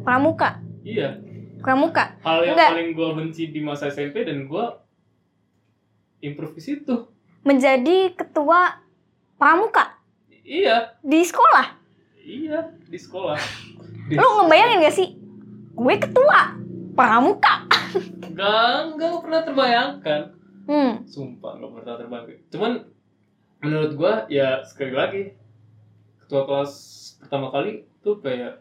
Pramuka. 0.01 0.49
iya 0.81 1.13
Pramuka. 1.59 2.17
hal 2.19 2.41
yang 2.41 2.55
Enggak. 2.55 2.69
paling 2.71 2.89
gue 2.91 3.09
benci 3.13 3.43
di 3.47 3.59
masa 3.59 3.87
SMP 3.87 4.23
dan 4.23 4.49
gue 4.49 4.65
improve 6.21 6.53
di 6.53 6.63
situ 6.63 7.05
Menjadi 7.43 8.11
ketua 8.11 8.81
pramuka 9.35 9.93
iya 10.41 10.97
di 10.99 11.21
sekolah. 11.21 11.76
Iya 12.27 12.59
di 12.83 12.95
sekolah 12.95 13.39
di 14.05 14.13
Lu 14.19 14.43
ngebayangin 14.43 14.83
gak 14.83 14.93
sih? 14.93 15.15
Gue 15.71 15.95
ketua 15.95 16.59
pramuka. 16.91 17.63
Gak, 18.29 18.75
gak 18.93 19.13
pernah 19.21 19.41
terbayangkan 19.41 20.21
Hmm. 20.67 20.99
Sumpah 21.03 21.55
gak 21.55 21.71
pernah 21.71 21.95
terbayangkan 21.95 22.43
Cuman 22.49 22.71
menurut 23.57 23.95
gua 23.95 24.13
ya 24.27 24.59
sekali 24.61 24.91
lagi 24.91 25.23
Ketua 26.19 26.43
kelas 26.43 26.71
pertama 27.17 27.47
kali 27.47 27.87
tuh 27.97 28.19
kayak 28.19 28.59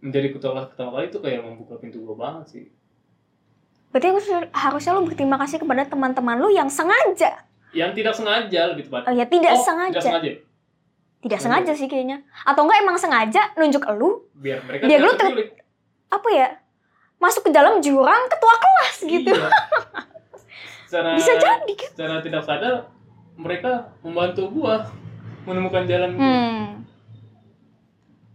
Menjadi 0.00 0.34
ketua 0.34 0.50
kelas 0.52 0.68
pertama 0.68 0.90
kali 0.92 1.06
tuh 1.08 1.22
kayak 1.22 1.40
membuka 1.40 1.78
pintu 1.78 2.02
gua 2.02 2.18
banget 2.18 2.46
sih 2.50 2.66
Berarti 3.88 4.06
harus- 4.08 4.50
harusnya 4.52 4.90
lu 4.92 5.02
berterima 5.04 5.34
kasih 5.36 5.58
kepada 5.58 5.82
teman-teman 5.84 6.36
lu 6.36 6.46
yang 6.48 6.66
sengaja. 6.66 7.42
Yang 7.70 7.90
tidak 7.96 8.14
sengaja 8.14 8.60
lebih 8.68 8.86
tepat 8.86 9.02
Oh 9.06 9.12
ya, 9.12 9.24
tidak 9.24 9.50
Oh, 9.52 9.62
sengaja. 9.62 9.90
Tidak 9.92 10.02
sengaja 10.04 10.32
Tidak 11.20 11.36
sengaja 11.36 11.72
sih 11.72 11.84
kayaknya. 11.84 12.24
Atau 12.42 12.64
enggak 12.64 12.80
emang 12.80 12.96
sengaja 12.96 13.52
nunjuk 13.54 13.84
elu 13.84 14.24
Biar 14.34 14.64
mereka 14.64 14.88
Biar 14.88 15.00
lu 15.00 15.12
ter- 15.14 15.52
apa 16.08 16.28
ya? 16.32 16.48
Masuk 17.20 17.44
ke 17.44 17.50
dalam 17.52 17.78
jurang 17.78 18.24
ketua 18.26 18.54
kelas 18.56 18.96
gitu. 19.04 19.32
Iya. 19.36 19.48
Secara, 20.90 21.14
Bisa 21.14 21.32
jadi 21.38 21.72
kan? 21.78 21.90
secara 21.94 22.18
tidak 22.18 22.42
sadar 22.42 22.74
mereka 23.38 23.94
membantu 24.02 24.50
gua 24.50 24.90
menemukan 25.46 25.86
jalan 25.86 26.18
gua. 26.18 26.26
Hmm. 26.26 26.66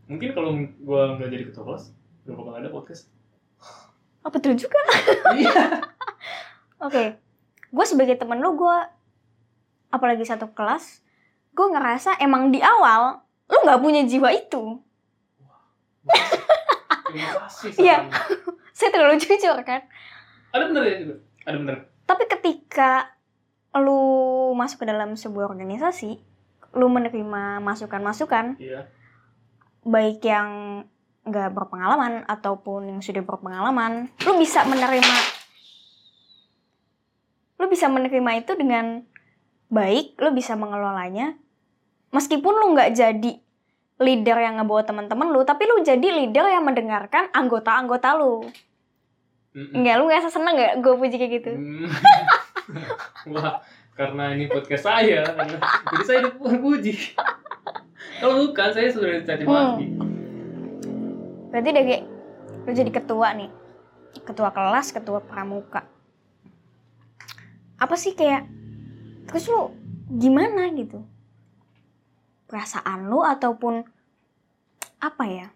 Mungkin 0.08 0.30
kalau 0.32 0.56
gua 0.80 1.20
nggak 1.20 1.36
jadi 1.36 1.44
ketua 1.52 1.68
kelas, 1.68 1.92
gak 2.24 2.32
bakal 2.32 2.56
ada 2.56 2.72
podcast. 2.72 3.12
Oh, 4.24 4.32
betul 4.32 4.56
juga. 4.56 4.80
Iya. 5.36 5.84
Oke. 6.80 7.20
Gue 7.70 7.86
sebagai 7.86 8.16
temen 8.16 8.40
lu, 8.40 8.56
gue 8.56 8.78
apalagi 9.92 10.24
satu 10.24 10.48
kelas, 10.50 11.04
gue 11.56 11.68
ngerasa 11.72 12.20
emang 12.20 12.52
di 12.52 12.60
awal 12.60 13.24
lu 13.48 13.58
nggak 13.64 13.80
punya 13.80 14.04
jiwa 14.04 14.30
itu. 14.30 14.78
Iya. 17.80 18.12
Saya 18.70 18.90
terlalu 18.92 19.16
jujur 19.18 19.56
kan 19.64 19.82
Ada 20.52 20.68
bener 20.68 20.84
ya 20.84 20.96
juga. 21.00 21.16
Ada 21.46 21.58
bener. 21.58 21.78
tapi 22.04 22.24
ketika 22.28 23.16
lu 23.74 23.98
masuk 24.54 24.84
ke 24.84 24.88
dalam 24.88 25.16
sebuah 25.16 25.48
organisasi 25.48 26.20
lu 26.74 26.86
menerima 26.86 27.58
masukan-masukan 27.60 28.60
Iya. 28.60 28.86
baik 29.82 30.20
yang 30.22 30.50
nggak 31.24 31.50
berpengalaman 31.50 32.22
ataupun 32.26 32.86
yang 32.88 33.02
sudah 33.02 33.24
berpengalaman 33.24 34.12
lu 34.22 34.38
bisa 34.38 34.62
menerima 34.64 35.16
lu 37.56 37.66
bisa 37.66 37.88
menerima 37.88 38.32
itu 38.38 38.52
dengan 38.54 39.02
baik 39.68 40.20
lu 40.20 40.30
bisa 40.30 40.54
mengelolanya 40.54 41.34
meskipun 42.14 42.54
lu 42.54 42.68
nggak 42.76 42.94
jadi 42.94 43.32
leader 43.96 44.38
yang 44.44 44.60
ngebawa 44.60 44.84
teman-teman 44.84 45.32
lu 45.32 45.48
tapi 45.48 45.64
lu 45.64 45.80
jadi 45.80 46.04
leader 46.04 46.46
yang 46.52 46.68
mendengarkan 46.68 47.32
anggota-anggota 47.32 48.18
lu. 48.20 48.44
Enggak, 49.56 50.04
lu 50.04 50.12
ngerasa 50.12 50.28
seneng 50.28 50.60
gak 50.60 50.84
gue 50.84 50.94
puji 51.00 51.16
kayak 51.16 51.32
gitu? 51.40 51.52
Hmm. 51.56 51.88
Wah, 53.32 53.64
karena 53.96 54.36
ini 54.36 54.52
podcast 54.52 54.84
saya, 54.84 55.24
jadi 55.96 56.04
saya 56.04 56.20
dipuji. 56.28 57.16
Kalau 58.20 58.44
bukan, 58.44 58.70
saya 58.76 58.92
sudah 58.92 59.24
dicaci 59.24 59.48
maki. 59.48 59.86
Berarti 61.56 61.70
dari 61.72 62.04
lu 62.68 62.72
jadi 62.76 62.92
ketua 62.92 63.32
nih, 63.32 63.48
ketua 64.28 64.52
kelas, 64.52 64.92
ketua 64.92 65.24
pramuka. 65.24 65.88
Apa 67.80 67.96
sih 67.96 68.12
kayak, 68.12 68.44
terus 69.32 69.48
lu 69.48 69.72
gimana 70.20 70.68
gitu? 70.76 71.00
Perasaan 72.46 73.10
lu 73.10 73.26
ataupun 73.26 73.82
apa 75.02 75.24
ya? 75.26 75.48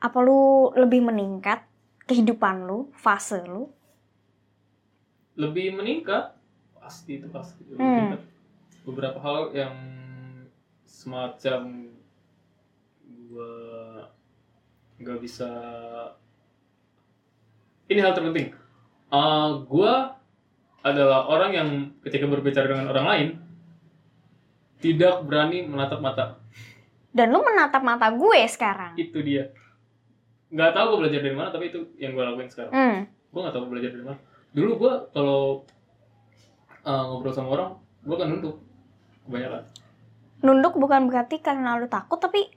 Apa 0.00 0.18
lu 0.20 0.72
lebih 0.76 1.04
meningkat 1.04 1.64
kehidupan 2.04 2.64
lu, 2.64 2.88
fase 2.96 3.40
lu? 3.44 3.68
Lebih 5.36 5.76
meningkat, 5.76 6.36
pasti 6.76 7.20
itu 7.20 7.28
pasti. 7.28 7.64
Lebih 7.68 7.80
Hmm. 7.80 7.94
meningkat. 7.96 8.22
Beberapa 8.84 9.18
hal 9.20 9.40
yang 9.52 9.76
semacam 10.84 11.88
gua 13.30 13.52
nggak 15.00 15.18
bisa. 15.20 15.48
Ini 17.88 18.00
hal 18.00 18.12
terpenting. 18.12 18.52
Uh, 19.10 19.64
gua 19.66 20.16
adalah 20.80 21.28
orang 21.28 21.50
yang 21.52 21.68
ketika 22.04 22.24
berbicara 22.24 22.68
dengan 22.68 22.88
orang 22.88 23.06
lain 23.06 23.28
tidak 24.80 25.22
berani 25.22 25.62
menatap 25.62 26.00
mata. 26.00 26.40
Dan 27.10 27.30
lu 27.30 27.40
menatap 27.40 27.82
mata 27.82 28.08
gue 28.10 28.40
sekarang. 28.46 28.94
itu 28.94 29.18
dia 29.20 29.50
nggak 30.50 30.74
tahu 30.74 30.86
gue 30.90 30.98
belajar 31.06 31.20
dari 31.22 31.36
mana 31.36 31.48
tapi 31.48 31.70
itu 31.70 31.94
yang 31.94 32.10
gue 32.10 32.24
lakuin 32.26 32.50
sekarang 32.50 32.72
Hmm. 32.74 32.98
gue 33.06 33.38
nggak 33.38 33.54
tahu 33.54 33.62
gue 33.62 33.70
belajar 33.70 33.90
dari 33.94 34.02
mana 34.02 34.18
dulu 34.50 34.72
gue 34.82 34.92
kalau 35.14 35.42
uh, 36.82 37.02
ngobrol 37.06 37.30
sama 37.30 37.48
orang 37.54 37.70
gue 38.02 38.16
kan 38.16 38.26
nunduk 38.26 38.56
kebanyakan 39.22 39.62
Nunduk 40.40 40.74
bukan 40.74 41.04
berarti 41.06 41.36
karena 41.38 41.76
lu 41.76 41.84
takut, 41.84 42.16
tapi 42.16 42.48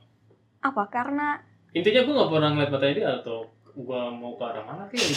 apa? 0.58 0.88
Karena 0.88 1.36
intinya 1.70 2.02
gue 2.02 2.14
nggak 2.16 2.30
pernah 2.32 2.50
ngeliat 2.56 2.72
mata 2.72 2.86
dia 2.88 3.10
atau 3.20 3.38
gue 3.70 4.02
mau 4.16 4.34
ke 4.34 4.44
arah 4.48 4.64
mana 4.64 4.84
kayak 4.88 5.10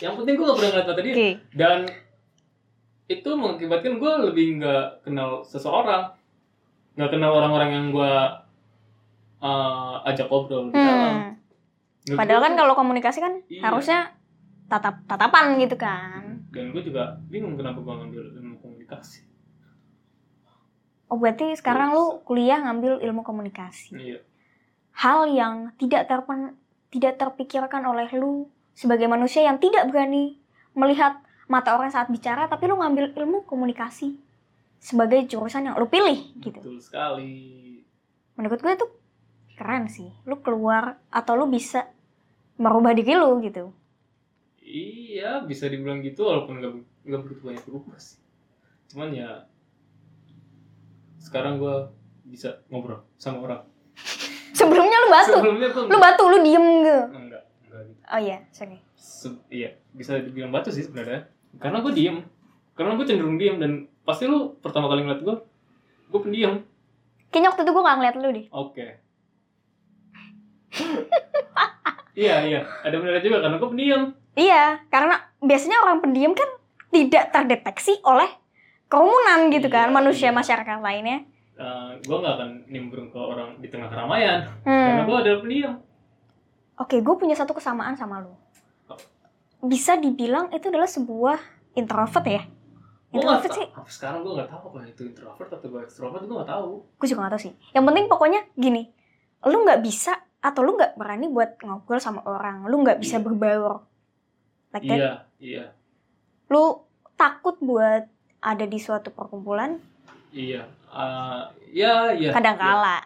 yang 0.00 0.14
penting 0.16 0.34
gue 0.34 0.44
nggak 0.48 0.56
pernah 0.56 0.70
ngeliat 0.72 0.88
mata 0.88 1.00
dia 1.04 1.12
oke, 1.12 1.28
dan 1.52 1.78
itu 3.06 3.30
mengakibatkan 3.36 3.92
gue 4.00 4.12
lebih 4.32 4.46
nggak 4.58 5.04
kenal 5.04 5.44
seseorang 5.44 6.15
nggak 6.96 7.10
kenal 7.12 7.32
orang-orang 7.32 7.70
yang 7.70 7.86
gue 7.90 8.12
uh, 9.38 9.94
ajak 10.04 10.26
ngobrol 10.26 10.68
di 10.68 10.76
dalam 10.76 11.14
Hmm. 12.06 12.14
Menurut 12.14 12.22
Padahal 12.22 12.38
kan 12.40 12.54
kalau 12.54 12.74
komunikasi 12.78 13.18
kan 13.18 13.34
Iya. 13.50 13.62
harusnya 13.66 13.98
tatap 14.66 15.02
tatapan 15.04 15.58
gitu 15.58 15.74
kan. 15.74 16.38
dan 16.48 16.70
gue 16.70 16.80
juga 16.80 17.18
bingung 17.26 17.52
kenapa 17.54 17.76
gue 17.76 17.90
ngambil 17.92 18.22
ilmu 18.32 18.56
komunikasi 18.58 19.26
Oh 21.06 21.18
berarti 21.18 21.54
sekarang 21.54 21.92
lu 21.92 22.18
kuliah 22.22 22.58
ngambil 22.58 22.98
ilmu 22.98 23.22
komunikasi. 23.22 23.94
iya 23.94 24.18
Hal 24.92 25.28
yang 25.28 25.70
tidak 25.76 26.06
terpen 26.06 26.56
tidak 26.88 27.14
terpikirkan 27.16 27.84
oleh 27.84 28.08
lu 28.10 28.48
sebagai 28.72 29.04
manusia 29.04 29.42
yang 29.42 29.58
tidak 29.58 29.86
berani 29.86 30.38
melihat 30.72 31.20
mata 31.46 31.74
orang 31.74 31.90
saat 31.90 32.06
bicara, 32.06 32.46
tapi 32.46 32.66
lu 32.66 32.74
ngambil 32.74 33.14
ilmu 33.14 33.44
komunikasi 33.44 34.18
sebagai 34.78 35.24
jurusan 35.24 35.64
yang 35.64 35.74
lu 35.74 35.86
pilih 35.86 36.32
gitu. 36.36 36.56
betul 36.56 36.78
sekali 36.78 37.82
Menurut 38.34 38.58
gue 38.58 38.72
itu 38.74 38.86
keren 39.54 39.86
sih. 39.86 40.12
Lu 40.22 40.36
keluar 40.38 41.00
atau 41.08 41.32
lu 41.34 41.46
bisa 41.46 41.88
merubah 42.56 42.92
diri 42.92 43.12
lu 43.12 43.40
gitu. 43.40 43.72
iya 44.58 45.38
bisa 45.40 45.64
dibilang 45.64 46.00
gitu 46.00 46.24
walaupun 46.24 46.58
nggak 46.58 46.72
nggak 47.02 47.20
begitu 47.22 47.40
banyak 47.42 47.62
berubah 47.62 47.96
sih 47.96 48.18
cuman 48.86 49.08
ya 49.10 49.30
sekarang 51.18 51.56
gue 51.56 51.74
bisa 52.26 52.62
ngobrol 52.66 53.06
sama 53.14 53.40
orang 53.40 53.62
Sebelumnya 54.52 54.98
lu 54.98 55.08
batu. 55.08 55.32
sebelumnya 55.34 55.68
gue 55.68 55.82
Lu 55.84 55.98
batu, 55.98 56.22
lu 56.24 56.38
diem 56.40 56.66
gitu. 56.80 57.02
enggak 57.12 57.42
enggak 57.60 57.82
gitu 57.84 58.02
Oh 58.06 58.18
iya, 58.18 58.38
sorry. 58.50 58.78
Se- 58.94 59.44
iya 59.48 59.70
bisa 59.92 60.16
dibilang 60.18 60.48
batu 60.48 60.68
sih 60.68 60.82
sebenarnya 60.82 61.28
karena 61.56 61.78
gue 61.78 61.92
diem 61.92 62.16
karena 62.72 62.92
gue 62.94 63.04
cenderung 63.04 63.36
diem 63.36 63.56
dan 63.56 63.72
pasti 64.06 64.24
lu 64.24 64.54
pertama 64.56 64.86
kali 64.86 65.02
ngeliat 65.02 65.20
gue 65.20 65.36
gue 66.06 66.20
pendiam 66.22 66.54
Kayaknya 67.26 67.48
waktu 67.50 67.62
itu 67.66 67.72
gue 67.72 67.82
gak 67.82 67.96
ngeliat 67.98 68.16
lu 68.16 68.28
deh. 68.30 68.46
oke 68.48 68.86
iya 72.14 72.36
iya 72.42 72.60
ada 72.80 72.96
benernya 72.96 73.20
juga 73.20 73.38
karena 73.40 73.56
gue 73.56 73.70
pendiam 73.70 74.02
Iya, 74.36 74.84
karena 74.86 75.16
biasanya 75.40 75.80
orang 75.80 75.98
pendiam 75.98 76.36
kan 76.36 76.44
tidak 76.92 77.32
terdeteksi 77.32 77.96
oleh 78.04 78.28
kerumunan 78.86 79.48
gitu 79.48 79.64
kan, 79.66 79.88
Iya, 79.88 79.96
manusia 79.96 80.28
iya. 80.28 80.36
masyarakat 80.36 80.76
lainnya. 80.78 81.24
gue 81.98 82.12
nggak 82.14 82.34
akan 82.36 82.50
nimbrung 82.68 83.08
ke 83.08 83.16
orang 83.16 83.56
di 83.56 83.72
tengah 83.72 83.88
keramaian 83.88 84.44
karena 84.60 84.92
Hmm. 84.94 85.08
gue 85.08 85.16
adalah 85.18 85.40
pendiam 85.40 85.74
Oke, 86.76 87.00
gue 87.00 87.14
punya 87.16 87.32
satu 87.32 87.56
kesamaan 87.56 87.96
sama 87.96 88.20
lu. 88.20 88.36
Bisa 89.62 89.96
dibilang 89.96 90.52
itu 90.52 90.68
adalah 90.68 90.84
sebuah 90.84 91.40
introvert 91.72 92.26
ya? 92.28 92.44
Introvert 93.16 93.52
sih, 93.52 93.66
sekarang 93.90 94.20
gue 94.20 94.32
nggak 94.34 94.48
tahu 94.48 94.60
apa 94.66 94.78
itu 94.84 95.02
introvert 95.04 95.50
atau 95.50 95.66
gue 95.66 95.80
extrovert 95.80 96.22
gue 96.22 96.34
nggak 96.34 96.48
tahu 96.48 96.70
gue 96.82 97.06
juga 97.06 97.20
gak 97.22 97.32
tahu 97.32 97.42
sih. 97.42 97.52
Yang 97.70 97.84
penting 97.84 98.04
pokoknya 98.06 98.40
gini, 98.52 98.82
lu 99.42 99.56
nggak 99.62 99.80
bisa 99.80 100.12
atau 100.38 100.60
lu 100.60 100.74
nggak 100.74 100.94
berani 100.94 101.26
buat 101.26 101.58
ngobrol 101.60 101.98
sama 101.98 102.20
orang, 102.24 102.64
lu 102.64 102.78
nggak 102.78 102.98
bisa 102.98 103.16
Iya. 103.16 103.24
berbaur. 103.24 103.74
Like 104.70 104.84
iya 104.84 105.10
iya 105.36 105.64
Lu 106.46 106.84
takut 107.12 107.58
buat 107.58 108.06
ada 108.38 108.64
di 108.64 108.76
suatu 108.76 109.10
perkumpulan, 109.10 109.80
iya 110.30 110.68
Ah, 110.86 111.50
iya 111.66 112.12
iya 112.12 112.30
kadang 112.30 112.54
iya. 112.54 112.64
kala. 112.64 112.98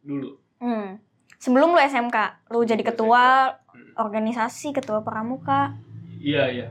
dulu 0.00 0.34
Hmm. 0.58 0.98
Sebelum 1.36 1.70
lu 1.70 1.80
SMK, 1.80 2.16
lu 2.48 2.62
jadi 2.62 2.82
ketua 2.82 3.50
Hmm. 3.68 3.92
organisasi, 3.96 4.70
ketua 4.70 5.00
pramuka, 5.00 5.74
iya 6.16 6.46
iya 6.46 6.68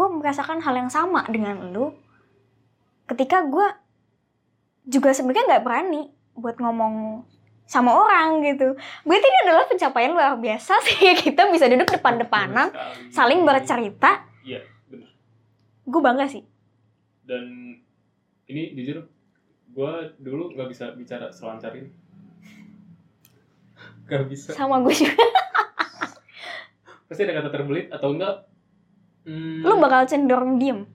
gue 0.00 0.08
merasakan 0.10 0.58
hal 0.58 0.72
yang 0.74 0.88
sama 0.88 1.28
dengan 1.28 1.60
lu. 1.68 1.92
Ketika 3.04 3.44
gue 3.44 3.68
juga 4.86 5.12
sebenarnya 5.12 5.44
nggak 5.46 5.62
berani 5.62 6.08
buat 6.32 6.56
ngomong 6.56 7.20
sama 7.64 7.92
orang 7.92 8.40
gitu. 8.40 8.72
Berarti 9.04 9.22
ini 9.22 9.38
adalah 9.44 9.64
pencapaian 9.64 10.10
luar 10.10 10.34
biasa 10.34 10.72
sih 10.80 10.96
kita 11.22 11.46
bisa 11.46 11.68
duduk 11.68 11.92
depan-depanan, 11.92 12.72
saling 13.08 13.44
bercerita. 13.44 14.24
iya 14.40 14.64
benar 14.86 15.12
Gue 15.84 16.00
bangga 16.00 16.26
sih. 16.26 16.42
dan 17.22 17.46
ini 18.44 18.74
jujur 18.74 19.06
gue 19.70 19.92
dulu 20.18 20.50
nggak 20.50 20.66
bisa 20.66 20.90
bicara 20.92 21.30
selancar 21.30 21.70
ini 21.72 21.94
nggak 24.06 24.24
bisa 24.26 24.50
Sama 24.50 24.82
gue 24.82 24.90
juga. 24.90 25.14
pasti 27.06 27.22
ada 27.22 27.34
kata 27.36 27.50
terbelit 27.50 27.86
atau 27.90 28.10
enggak 28.10 28.49
hmm, 29.22 29.62
Lu 29.62 29.76
bakal 29.78 30.04
cenderung 30.04 30.56
diem. 30.56 30.86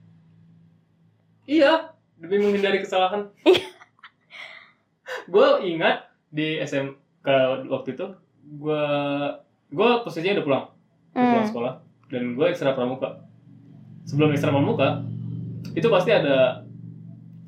Iya, 1.46 1.94
demi 2.18 2.42
menghindari 2.42 2.82
kesalahan. 2.82 3.30
Iya. 3.42 3.62
gue 5.32 5.48
ingat 5.64 6.10
di 6.28 6.58
SMK 6.58 7.26
waktu 7.70 7.94
itu, 7.94 8.06
gue 8.58 8.84
gue 9.66 9.90
posisinya 10.02 10.38
udah 10.38 10.46
pulang, 10.46 10.64
udah 11.12 11.22
pulang 11.22 11.42
Hmm. 11.42 11.50
sekolah, 11.50 11.74
dan 12.08 12.34
gue 12.34 12.46
ekstra 12.46 12.74
pramuka. 12.74 13.22
Sebelum 14.04 14.30
ekstra 14.30 14.50
pramuka, 14.50 15.02
itu 15.72 15.86
pasti 15.86 16.10
ada 16.10 16.62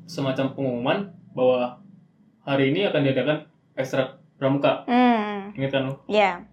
semacam 0.05 0.45
pengumuman 0.51 0.99
bahwa 1.31 1.79
hari 2.43 2.71
ini 2.71 2.87
akan 2.87 3.01
diadakan 3.03 3.37
ekstra 3.75 4.19
pramuka. 4.35 4.83
Hmm. 4.87 5.51
Ingat 5.55 5.71
kan 5.71 5.83
lo? 5.87 5.93
Ya. 6.07 6.47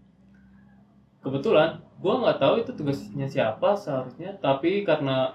kebetulan 1.18 1.82
gue 1.96 2.12
nggak 2.14 2.38
tahu 2.38 2.54
itu 2.59 2.70
tugasnya 2.70 3.26
siapa 3.26 3.72
seharusnya 3.74 4.37
tapi 4.37 4.82
karena 4.82 5.32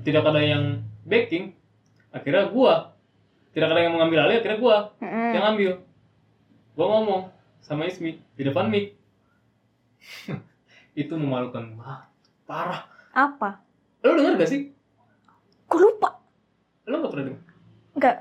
tidak 0.00 0.24
ada 0.24 0.40
yang 0.40 0.64
backing 1.02 1.54
akhirnya 2.10 2.46
gue 2.46 2.72
tidak 3.50 3.66
ada 3.68 3.80
yang 3.80 3.94
mengambil 3.94 4.24
alih 4.24 4.38
akhirnya 4.38 4.58
gue 4.58 4.76
Mm-mm. 5.00 5.30
yang 5.32 5.44
ambil 5.48 5.72
gue 6.70 6.86
ngomong 6.88 7.22
sama 7.60 7.84
Ismi 7.84 8.18
di 8.30 8.42
depan 8.42 8.66
mic 8.66 8.96
itu 10.96 11.12
memalukan 11.12 11.74
banget 11.74 12.02
parah 12.44 12.82
Apa? 13.10 13.62
lo 14.00 14.14
denger 14.14 14.34
gak 14.36 14.48
sih 14.48 14.60
Gue 15.66 15.78
lupa. 15.80 16.18
lo 16.84 16.98
gak 16.98 17.10
pernah 17.10 17.26
denger 17.28 17.42
Enggak. 17.92 18.16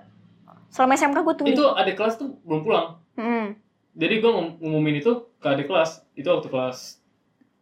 Selama 0.69 0.93
SMK 0.93 1.17
gue 1.19 1.35
tunggu. 1.35 1.49
itu 1.51 1.65
adik 1.67 1.95
kelas 1.95 2.15
tuh 2.15 2.37
belum 2.43 2.61
pulang 2.61 2.87
Mm. 3.15 3.51
jadi 3.93 4.15
gue 4.17 4.31
ngum- 4.31 4.55
ngumumin 4.59 4.95
itu 4.97 5.11
ke 5.35 5.47
adik 5.49 5.65
kelas 5.65 6.07
itu 6.13 6.23
waktu 6.25 6.47
kelas 6.47 6.98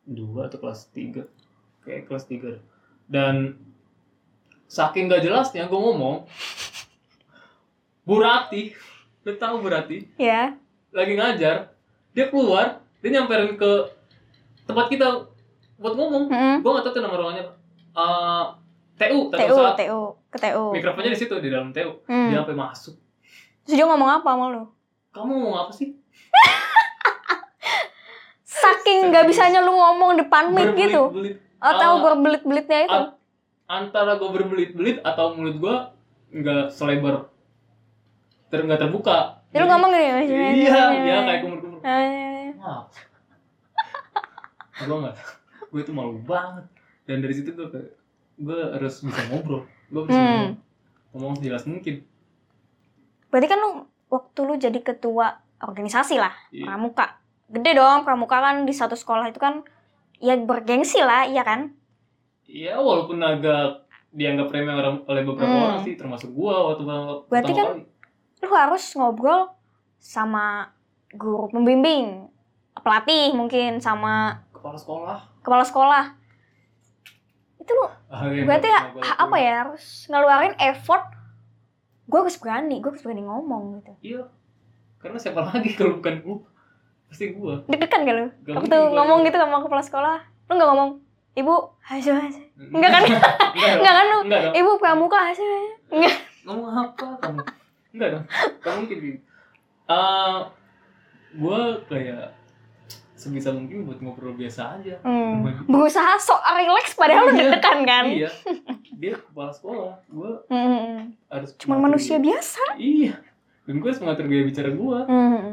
2 0.08 0.15
atau 0.41 0.58
kelas 0.58 0.88
3 0.89 1.24
kayak 1.82 2.02
kelas 2.06 2.26
3 2.26 2.39
deh. 2.50 2.63
dan 3.06 3.56
saking 4.65 5.06
gak 5.06 5.22
jelasnya 5.22 5.63
gue 5.63 5.76
ngomong 5.78 6.28
Burati 8.02 8.72
lu 9.22 9.36
tahu 9.36 9.60
Burati 9.60 10.08
Ya. 10.15 10.56
lagi 10.89 11.13
ngajar 11.13 11.76
dia 12.12 12.26
keluar 12.28 12.80
dia 12.98 13.12
nyamperin 13.13 13.54
ke 13.54 13.72
tempat 14.63 14.88
kita 14.88 15.28
buat 15.78 15.93
ngomong 15.93 16.28
Mm-mm. 16.28 16.56
gue 16.58 16.72
gak 16.72 16.84
tahu 16.84 16.93
tuh 16.93 17.02
nama 17.02 17.15
ruangannya 17.15 17.46
Eh 17.93 18.46
TU 18.98 19.30
TU, 19.30 19.46
usaha 19.48 19.74
TU, 19.76 20.00
ke 20.28 20.38
TU. 20.39 20.63
mikrofonnya 20.72 21.12
di 21.12 21.17
situ 21.17 21.36
di 21.38 21.48
dalam 21.48 21.70
TU 21.70 22.02
Hmm. 22.04 22.30
dia 22.30 22.39
sampai 22.39 22.56
masuk 22.56 22.96
Terus 23.62 23.76
dia 23.76 23.86
ngomong 23.86 24.10
apa 24.13 24.30
sama 24.30 24.46
lu? 24.50 24.63
kamu 25.10 25.32
ngomong 25.34 25.56
apa 25.60 25.72
sih 25.72 25.91
Saking 28.69 28.99
nggak 29.08 29.25
bisanya 29.25 29.60
lu 29.60 29.71
ngomong 29.71 30.17
depan 30.17 30.49
mic 30.49 30.75
gitu. 30.75 31.10
Atau 31.58 31.89
Ah. 31.91 32.01
berbelit-belitnya 32.03 32.80
itu. 32.84 32.93
An- 32.93 33.13
antara 33.67 34.15
gue 34.15 34.30
berbelit-belit 34.30 34.97
atau 35.01 35.34
mulut 35.34 35.58
gue 35.58 35.75
nggak 36.34 36.69
selebar 36.69 37.27
ter 38.45 38.62
nggak 38.62 38.80
terbuka 38.80 39.43
Jadi 39.49 39.60
lu 39.60 39.67
ngomong 39.67 39.91
gini. 39.91 40.23
iya 40.58 40.84
iya 40.93 41.17
kayak 41.21 41.39
kumur-kumur 41.41 41.80
Eh, 41.82 42.56
Wah. 42.58 42.88
gue 44.77 44.97
nggak 44.97 45.15
gue 45.67 45.82
itu 45.82 45.91
malu 45.91 46.15
banget 46.21 46.63
dan 47.03 47.19
dari 47.19 47.34
situ 47.34 47.51
gue 47.51 47.67
gue 48.38 48.60
harus 48.69 49.01
bisa 49.01 49.21
ngobrol 49.25 49.63
gue 49.86 50.01
bisa 50.06 50.15
Hmm. 50.15 50.47
ngomong, 51.12 51.36
sejelas 51.36 51.63
mungkin 51.65 52.03
Berarti 53.27 53.47
kan 53.47 53.60
lu 53.60 53.69
waktu 54.08 54.39
lu 54.41 54.56
jadi 54.56 54.80
ketua 54.80 55.27
organisasi 55.60 56.15
lah, 56.15 56.32
Iya. 56.47 56.63
pramuka. 56.65 57.19
Gede 57.47 57.71
dong, 57.73 58.03
pramuka 58.03 58.38
kan 58.38 58.63
di 58.63 58.71
satu 58.71 58.93
sekolah 58.93 59.27
itu 59.27 59.39
kan 59.39 59.63
ya 60.17 60.36
bergengsi 60.36 60.99
lah, 60.99 61.23
iya 61.23 61.41
kan? 61.41 61.71
Iya 62.43 62.75
walaupun 62.77 63.19
agak 63.19 63.88
dianggap 64.10 64.47
remeh 64.49 64.73
orang- 64.73 65.03
oleh 65.05 65.23
beberapa 65.23 65.47
Hmm. 65.49 65.65
orang 65.65 65.79
sih 65.81 65.93
termasuk 65.93 66.29
gue 66.29 66.51
waktu 66.53 66.83
Berarti 67.25 67.51
kan- 67.53 67.71
kali. 67.73 67.83
Lu 68.39 68.51
harus 68.51 68.83
ngobrol 68.93 69.51
sama 69.97 70.71
guru 71.10 71.47
pembimbing, 71.47 72.27
pelatih 72.75 73.31
mungkin 73.31 73.79
sama 73.79 74.43
kepala 74.51 74.75
sekolah 74.75 75.17
kepala 75.39 75.63
sekolah. 75.63 76.05
Itu 77.57 77.71
lu 77.73 77.86
Ah, 78.07 78.23
iya, 78.25 78.43
berarti 78.43 78.67
gua 78.67 78.79
ha- 79.01 79.19
apa 79.21 79.36
ya 79.38 79.53
harus 79.62 79.83
ngeluarin 80.07 80.55
effort 80.57 81.03
gue 82.05 82.15
harus 82.17 82.38
berani 82.38 82.79
gue 82.79 82.88
harus 82.88 83.03
berani 83.03 83.19
ngomong 83.21 83.63
gitu 83.75 83.91
iya 84.01 84.23
karena 84.97 85.19
siapa 85.19 85.43
lagi 85.43 85.75
kalau 85.75 85.99
bukan 85.99 86.15
gue 86.17 86.38
pasti 87.08 87.32
gue 87.32 87.54
deg-degan 87.65 88.02
gak 88.02 88.15
lu. 88.15 88.26
Gak 88.43 88.54
waktu 88.54 88.67
mungkin 88.67 88.80
gua- 88.84 88.96
ngomong 88.98 89.20
gitu 89.24 89.38
sama 89.38 89.58
kepala 89.60 89.82
sekolah 89.82 90.17
lu 90.46 90.54
nggak 90.54 90.70
ngomong 90.70 90.89
ibu 91.34 91.54
hasil 91.82 92.13
hasil. 92.13 92.43
Enggak 92.70 92.91
kan? 92.91 93.04
enggak 93.78 93.93
kan 93.98 94.06
lu? 94.06 94.20
Enggak 94.26 94.41
ibu 94.54 94.72
pramuka 94.76 95.20
hasil 95.24 95.48
enggak 95.89 96.15
ngomong 96.43 96.67
apa 96.74 97.08
kamu? 97.17 97.39
Enggak 97.91 98.10
dong. 98.12 98.26
Kamu 98.60 98.78
mungkin 98.84 98.98
gitu 98.98 99.20
uh, 99.88 100.38
gue 101.30 101.60
kayak 101.88 102.36
sebisa 103.13 103.50
mungkin 103.50 103.84
buat 103.84 103.98
ngobrol 103.98 104.34
biasa 104.34 104.78
aja. 104.78 104.96
Hmm. 105.02 105.41
Berusaha 105.65 106.15
sok 106.17 106.38
relax 106.54 106.93
padahal 106.93 107.26
lu 107.26 107.32
Iya. 107.32 107.39
deg-degan 107.41 107.80
kan? 107.84 108.06
Iya. 108.06 108.30
Dia 108.93 109.13
kepala 109.15 109.50
sekolah 109.50 109.96
gue 110.06 110.32
Hmm. 110.48 111.15
harus 111.26 111.50
cuman 111.58 111.78
mengatur 111.78 111.86
manusia 111.88 112.17
biasa. 112.17 112.62
Iya. 112.76 113.17
Dan 113.63 113.80
gue 113.80 113.88
harus 113.88 114.00
mengatur 114.00 114.26
gaya 114.26 114.43
bicara 114.43 114.70
gue 114.70 115.00
hmm. 115.04 115.48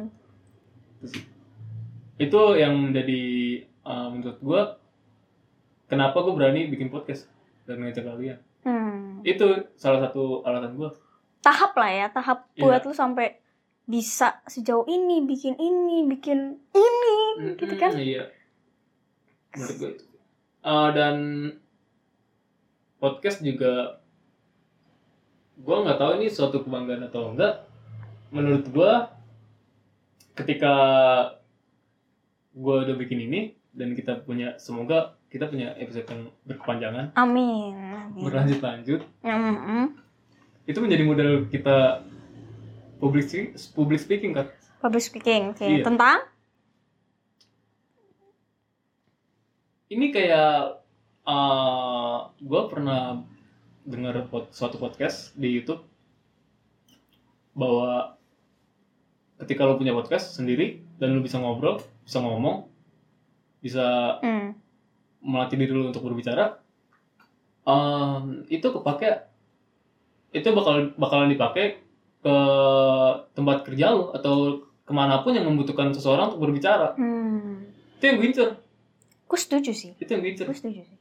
Itu 2.15 2.41
yang 2.55 2.75
menjadi 2.79 3.23
uh, 3.83 4.09
menurut 4.11 4.39
gue 4.39 4.61
kenapa 5.87 6.17
gue 6.23 6.35
berani 6.35 6.71
bikin 6.71 6.89
podcast 6.89 7.27
dan 7.65 7.81
ngajak 7.81 8.05
kalian. 8.05 8.39
Hmm. 8.65 9.21
itu 9.29 9.45
salah 9.77 10.09
satu 10.09 10.41
alasan 10.41 10.73
gue 10.73 10.89
tahap 11.45 11.77
lah 11.77 11.91
ya 11.93 12.07
tahap 12.09 12.49
Iya. 12.57 12.65
buat 12.65 12.83
lu 12.89 12.97
sampai 12.97 13.37
bisa 13.85 14.41
sejauh 14.49 14.89
ini 14.89 15.21
bikin 15.29 15.53
ini 15.61 16.09
bikin 16.09 16.57
ini 16.73 17.17
gitu 17.61 17.77
kan? 17.77 17.93
iya. 18.01 18.33
Menurut 19.53 19.77
gue 19.77 19.91
itu. 20.01 20.05
Uh, 20.65 20.89
dan 20.97 21.17
podcast 22.97 23.45
juga 23.45 24.01
gue 25.61 25.77
nggak 25.85 26.01
tahu 26.01 26.11
ini 26.17 26.33
suatu 26.33 26.65
kebanggaan 26.65 27.05
atau 27.05 27.37
enggak. 27.37 27.69
Menurut 28.33 28.65
gue 28.73 28.93
ketika 30.35 30.75
gue 32.55 32.77
udah 32.81 32.97
bikin 32.97 33.19
ini 33.21 33.41
dan 33.71 33.93
kita 33.93 34.23
punya 34.23 34.55
semoga 34.57 35.19
kita 35.27 35.47
punya 35.47 35.75
episode 35.75 36.07
yang 36.07 36.23
berkepanjangan 36.45 37.11
amin, 37.15 37.75
amin. 37.75 38.23
berlanjut-lanjut 38.23 39.01
Hmm. 39.21 39.99
itu 40.65 40.79
menjadi 40.79 41.03
modal 41.03 41.31
kita 41.47 42.07
public 42.97 43.27
public 43.69 43.99
speaking 43.99 44.33
kan 44.33 44.47
public 44.79 45.03
speaking 45.03 45.51
oke 45.51 45.61
Iya. 45.61 45.83
tentang 45.83 46.23
ini 49.89 50.11
kayak 50.11 50.81
uh, 51.23 52.17
gue 52.37 52.63
pernah 52.67 53.23
dengar 53.85 54.25
pod- 54.27 54.51
suatu 54.51 54.81
podcast 54.81 55.35
di 55.35 55.53
YouTube 55.53 55.85
bahwa 57.53 58.17
ketika 59.45 59.69
lo 59.69 59.77
punya 59.77 59.93
podcast 59.93 60.35
sendiri 60.35 60.81
dan 60.97 61.13
lo 61.13 61.21
bisa 61.21 61.37
ngobrol, 61.37 61.85
bisa 62.03 62.19
ngomong, 62.25 62.67
bisa 63.61 64.19
hmm. 64.25 64.57
melatih 65.21 65.61
diri 65.61 65.73
lo 65.77 65.93
untuk 65.93 66.03
berbicara, 66.03 66.59
um, 67.69 68.43
itu 68.49 68.65
kepake 68.65 69.29
itu 70.35 70.49
bakal 70.51 70.91
bakalan 70.99 71.31
dipakai 71.31 71.79
ke 72.25 72.37
tempat 73.37 73.63
kerja 73.63 73.95
lo 73.95 74.11
atau 74.17 74.67
ke 74.85 74.93
mana 74.93 75.23
pun 75.23 75.37
yang 75.37 75.47
membutuhkan 75.47 75.95
seseorang 75.95 76.35
untuk 76.35 76.49
berbicara. 76.49 76.97
Hmm. 76.99 77.69
Itu 78.01 78.05
yang 78.11 78.17
gue 78.19 78.29
incer, 78.33 78.51
gue 79.35 79.39
setuju 79.43 79.73
sih 79.75 79.91
itu 79.99 80.11
yang 80.15 80.23
gue 80.23 80.31
incer. 80.31 80.47
gue 80.47 80.55
setuju 80.55 80.81
sih 80.87 80.99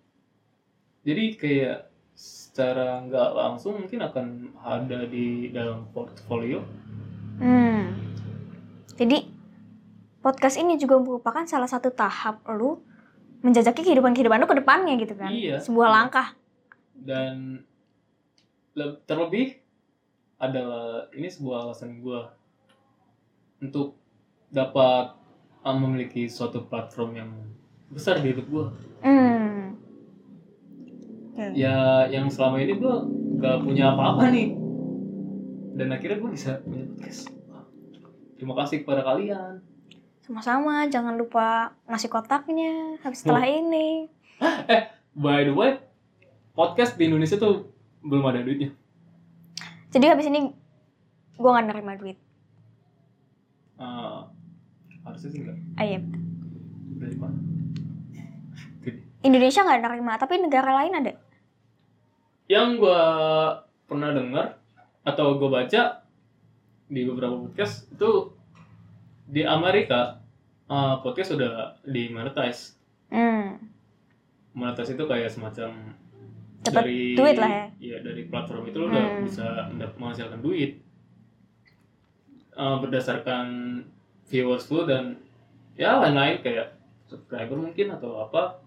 jadi 1.06 1.24
kayak 1.38 1.80
secara 2.18 3.06
nggak 3.06 3.30
langsung 3.38 3.78
mungkin 3.78 4.02
akan 4.02 4.26
ada 4.58 5.06
di 5.06 5.54
dalam 5.54 5.86
portfolio 5.94 6.66
Hmm. 7.34 8.13
Jadi 8.94 9.18
podcast 10.20 10.56
ini 10.56 10.76
juga 10.76 10.98
merupakan 10.98 11.44
salah 11.44 11.66
satu 11.66 11.90
tahap 11.90 12.46
lu 12.50 12.80
menjajaki 13.40 13.84
kehidupan 13.84 14.14
kehidupan 14.14 14.40
lu 14.40 14.48
ke 14.48 14.56
depannya 14.56 14.96
gitu 14.96 15.14
kan. 15.14 15.30
Iya. 15.30 15.60
Sebuah 15.60 15.90
langkah. 15.90 16.36
dan 16.94 17.60
le- 18.72 19.02
terlebih 19.04 19.60
adalah 20.38 21.10
ini 21.12 21.28
sebuah 21.28 21.68
alasan 21.68 22.00
gue 22.00 22.22
untuk 23.60 23.98
dapat 24.48 25.12
uh, 25.60 25.76
memiliki 25.76 26.26
suatu 26.26 26.64
platform 26.64 27.12
yang 27.14 27.30
besar 27.90 28.18
di 28.18 28.32
hidup 28.32 28.46
gue 28.46 28.66
Hmm. 29.02 29.76
Oke. 31.34 31.44
ya 31.54 32.08
yang 32.08 32.30
selama 32.30 32.62
ini 32.62 32.78
gue 32.78 32.96
nggak 33.36 33.58
punya 33.60 33.92
apa-apa 33.92 34.30
nih 34.30 34.54
dan 35.74 35.88
akhirnya 35.90 36.18
gue 36.20 36.32
bisa 36.32 36.62
punya 36.62 36.86
podcast 36.88 37.28
terima 38.44 38.60
kasih 38.60 38.84
kepada 38.84 39.08
kalian 39.08 39.64
Sama-sama, 40.20 40.84
jangan 40.92 41.16
lupa 41.16 41.72
ngasih 41.88 42.12
kotaknya 42.12 43.00
habis 43.04 43.24
setelah 43.24 43.44
ini. 43.44 44.08
By 45.24 45.48
the 45.48 45.52
way, 45.52 45.80
podcast 46.56 46.96
di 46.96 47.12
Indonesia 47.12 47.36
tuh 47.36 47.72
belum 48.00 48.24
ada 48.32 48.40
duitnya. 48.40 48.72
Jadi 49.92 50.06
habis 50.08 50.32
ini 50.32 50.48
gua 51.36 51.60
nggak 51.60 51.76
nerima 51.76 52.00
duit. 52.00 52.16
Eh, 53.80 54.20
harusnya 55.04 55.28
sih 55.28 55.40
enggak. 55.44 55.60
Ayo. 55.84 56.00
Dari 57.04 57.16
mana? 57.20 57.40
Indonesia 59.28 59.60
nggak 59.60 59.84
nerima, 59.84 60.16
tapi 60.16 60.40
negara 60.40 60.72
lain 60.84 61.04
ada. 61.04 61.20
Yang 62.48 62.68
gua 62.80 63.02
pernah 63.92 64.16
dengar 64.16 64.56
atau 65.04 65.36
gue 65.36 65.52
baca 65.52 66.03
di 66.94 67.02
beberapa 67.04 67.34
podcast 67.36 67.90
itu 67.90 68.30
di 69.26 69.42
Amerika 69.42 70.22
eh, 70.64 70.96
podcast 71.02 71.34
sudah 71.34 71.82
di 71.84 72.08
monetize. 72.08 72.78
Hmm. 73.10 73.58
Monetize 74.54 74.94
itu 74.94 75.04
kayak 75.04 75.28
semacam 75.28 75.98
Dapat 76.64 76.74
dari 76.80 77.00
duit 77.14 77.36
lah 77.36 77.50
ya. 77.50 77.66
Iya 77.76 77.98
dari 78.00 78.24
platform 78.24 78.64
itu 78.70 78.78
lo 78.78 78.88
udah 78.88 79.04
Hmm. 79.04 79.24
bisa 79.26 79.46
mendap- 79.68 79.98
menghasilkan 79.98 80.40
duit. 80.40 80.80
uh, 82.54 82.78
berdasarkan 82.78 83.46
viewers 84.24 84.70
lu 84.70 84.86
dan 84.86 85.18
ya 85.74 85.98
lain-lain 85.98 86.38
kayak 86.40 86.78
subscriber 87.10 87.58
mungkin 87.58 87.90
atau 87.90 88.22
apa 88.22 88.62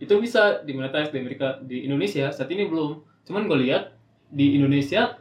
itu 0.00 0.16
bisa 0.16 0.64
dimonetize 0.64 1.12
di 1.12 1.20
Amerika 1.20 1.60
di 1.60 1.84
Indonesia 1.84 2.32
saat 2.32 2.48
ini 2.48 2.66
belum 2.66 2.98
cuman 3.22 3.46
gue 3.46 3.68
lihat 3.68 3.92
di 4.28 4.56
Indonesia 4.56 5.20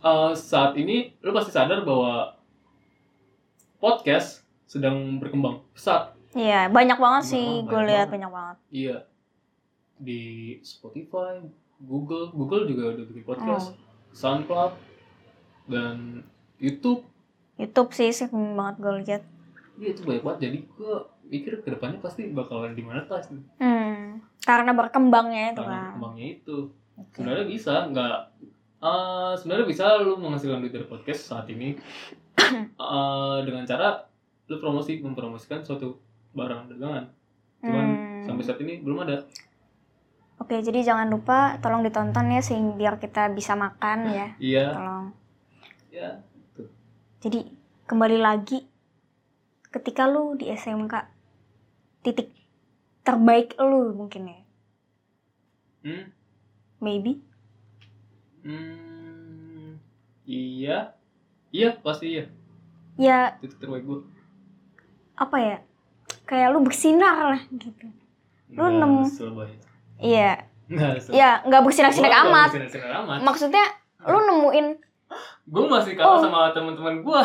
uh, 0.00 0.32
saat 0.32 0.74
ini 0.74 0.96
lu 1.18 1.30
pasti 1.30 1.50
sadar 1.50 1.82
bahwa 1.82 2.36
podcast 3.76 4.40
sedang 4.64 5.18
berkembang 5.18 5.60
pesat 5.72 6.14
Iya, 6.32 6.64
banyak 6.66 6.96
banget 6.96 7.22
Banyak 7.22 7.28
sih 7.28 7.44
banget, 7.44 7.68
gue 7.68 7.82
lihat 7.86 8.06
banyak 8.08 8.30
banget. 8.30 8.56
iya 8.70 8.96
di 9.94 10.22
Spotify 10.60 11.44
Google 11.78 12.32
Google 12.32 12.64
juga 12.64 12.90
udah 12.90 13.04
bikin 13.04 13.22
podcast 13.22 13.76
SoundCloud 14.12 14.72
dan 15.66 16.24
YouTube 16.56 17.04
YouTube 17.54 17.92
sih 17.92 18.08
sering 18.10 18.54
banget 18.54 18.76
gue 18.78 18.92
lihat. 18.98 19.22
Iya 19.74 19.88
itu 19.90 20.02
banyak 20.02 20.22
banget 20.22 20.40
jadi 20.42 20.58
gue 20.64 20.94
pikir 21.28 21.52
ke 21.58 21.68
depannya 21.70 21.98
pasti 21.98 22.28
bakalan 22.28 22.72
dimonetize 22.72 23.28
nih 23.28 23.44
Hmm, 23.58 24.04
karena 24.40 24.72
berkembangnya 24.72 25.44
itu 25.50 25.60
karena 25.60 25.76
kan. 25.78 25.92
kembangnya 25.92 26.26
itu 26.34 26.56
Oke. 26.94 27.12
sebenarnya 27.14 27.46
bisa 27.46 27.72
nggak 27.86 28.16
eh, 28.82 29.32
sebenarnya 29.34 29.64
bisa 29.64 29.96
lu 29.96 30.16
menghasilkan 30.16 30.60
duit 30.60 30.70
dari 30.70 30.84
podcast 30.84 31.22
saat 31.24 31.46
ini 31.48 31.78
Eh, 32.74 33.38
dengan 33.42 33.62
cara 33.62 34.04
lu 34.44 34.58
promosi 34.58 34.98
mempromosikan 34.98 35.62
suatu 35.62 35.96
barang 36.32 36.68
dagangan 36.68 37.06
cuman 37.58 37.86
Hmm. 37.86 38.24
sampai 38.24 38.42
saat 38.42 38.58
ini 38.60 38.78
belum 38.78 39.02
ada 39.02 39.22
Oke, 40.36 40.58
jadi 40.58 40.82
jangan 40.82 41.06
lupa 41.06 41.54
tolong 41.58 41.80
ditonton 41.80 42.26
ya 42.28 42.42
sehingga 42.42 42.74
biar 42.74 42.94
kita 42.98 43.30
bisa 43.30 43.54
makan 43.54 43.98
ya. 44.18 44.26
iya 44.36 44.66
Tolong. 44.68 45.06
ya 45.88 46.10
Jadi 47.18 47.46
kembali 47.84 48.18
lagi 48.18 48.66
ketika 49.70 50.04
lu 50.04 50.34
di 50.34 50.50
SMK 50.50 50.90
titik 52.02 52.34
terbaik 53.00 53.54
lu 53.56 53.94
mungkin 53.94 54.26
ya. 54.26 54.38
hmm, 55.82 56.04
Maybe. 56.80 57.22
Hmm, 58.42 59.78
iya. 60.24 60.94
Iya 61.48 61.68
pasti 61.78 62.06
iya. 62.10 62.24
Ya. 62.94 63.36
Itu 63.38 63.54
terbaik 63.56 63.82
gue 63.82 64.00
apa 65.14 65.36
ya? 65.36 65.56
Kayak 66.24 66.48
lu 66.50 66.60
bersinar 66.60 67.16
lah 67.28 67.42
gitu. 67.48 67.86
Lu 68.48 68.64
nemu- 68.70 69.06
selebay 69.06 69.52
Iya, 69.96 70.42
nggak 70.66 71.12
ya 71.12 71.40
nggak 71.42 71.62
bersinar-sinar 71.62 72.08
nggak 72.08 72.24
amat. 72.26 72.48
bersinar-sinar 72.50 72.90
amat. 73.00 73.18
Maksudnya 73.22 73.64
lu 74.02 74.18
nemuin 74.20 74.66
gue 75.44 75.64
masih 75.68 75.92
kalah 75.92 76.16
Oh. 76.16 76.20
sama 76.20 76.50
teman-teman 76.50 77.00
gue 77.00 77.22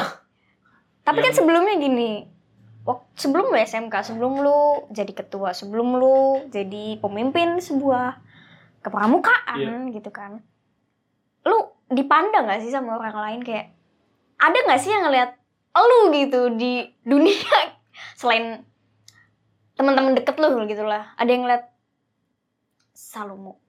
Tapi 1.01 1.17
kan 1.17 1.31
Yang- 1.31 1.39
sebelumnya 1.39 1.75
gini, 1.77 2.27
wak- 2.83 3.07
sebelum 3.15 3.47
lu 3.47 3.55
SMK, 3.55 3.95
sebelum 4.03 4.33
lu 4.37 4.59
jadi 4.89 5.07
ketua, 5.09 5.55
sebelum 5.55 5.95
lu 5.95 6.17
jadi 6.47 6.97
pemimpin 6.97 7.57
sebuah 7.57 8.19
kepramukaan 8.81 9.87
gitu 9.89 10.09
kan, 10.09 10.43
dipandang 11.91 12.47
gak 12.47 12.61
sih 12.63 12.71
sama 12.73 12.99
orang 12.99 13.15
lain? 13.15 13.39
Kayak 13.43 13.73
ada 14.37 14.57
gak 14.67 14.81
sih 14.81 14.91
yang 14.91 15.07
ngeliat 15.07 15.35
lu 15.77 16.09
gitu 16.13 16.53
di 16.57 16.87
dunia? 17.05 17.75
Selain 18.19 18.65
teman-teman 19.77 20.17
deket 20.17 20.35
lu 20.41 20.65
gitu 20.65 20.83
lah, 20.83 21.13
ada 21.15 21.29
yang 21.29 21.45
ngeliat 21.45 21.69
Salomo. 22.97 23.67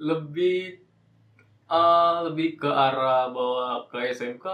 lebih 0.00 0.80
eh, 1.68 2.16
lebih 2.24 2.56
ke 2.56 2.70
arah 2.72 3.28
bahwa 3.28 3.84
ke 3.92 4.16
SMK 4.16 4.46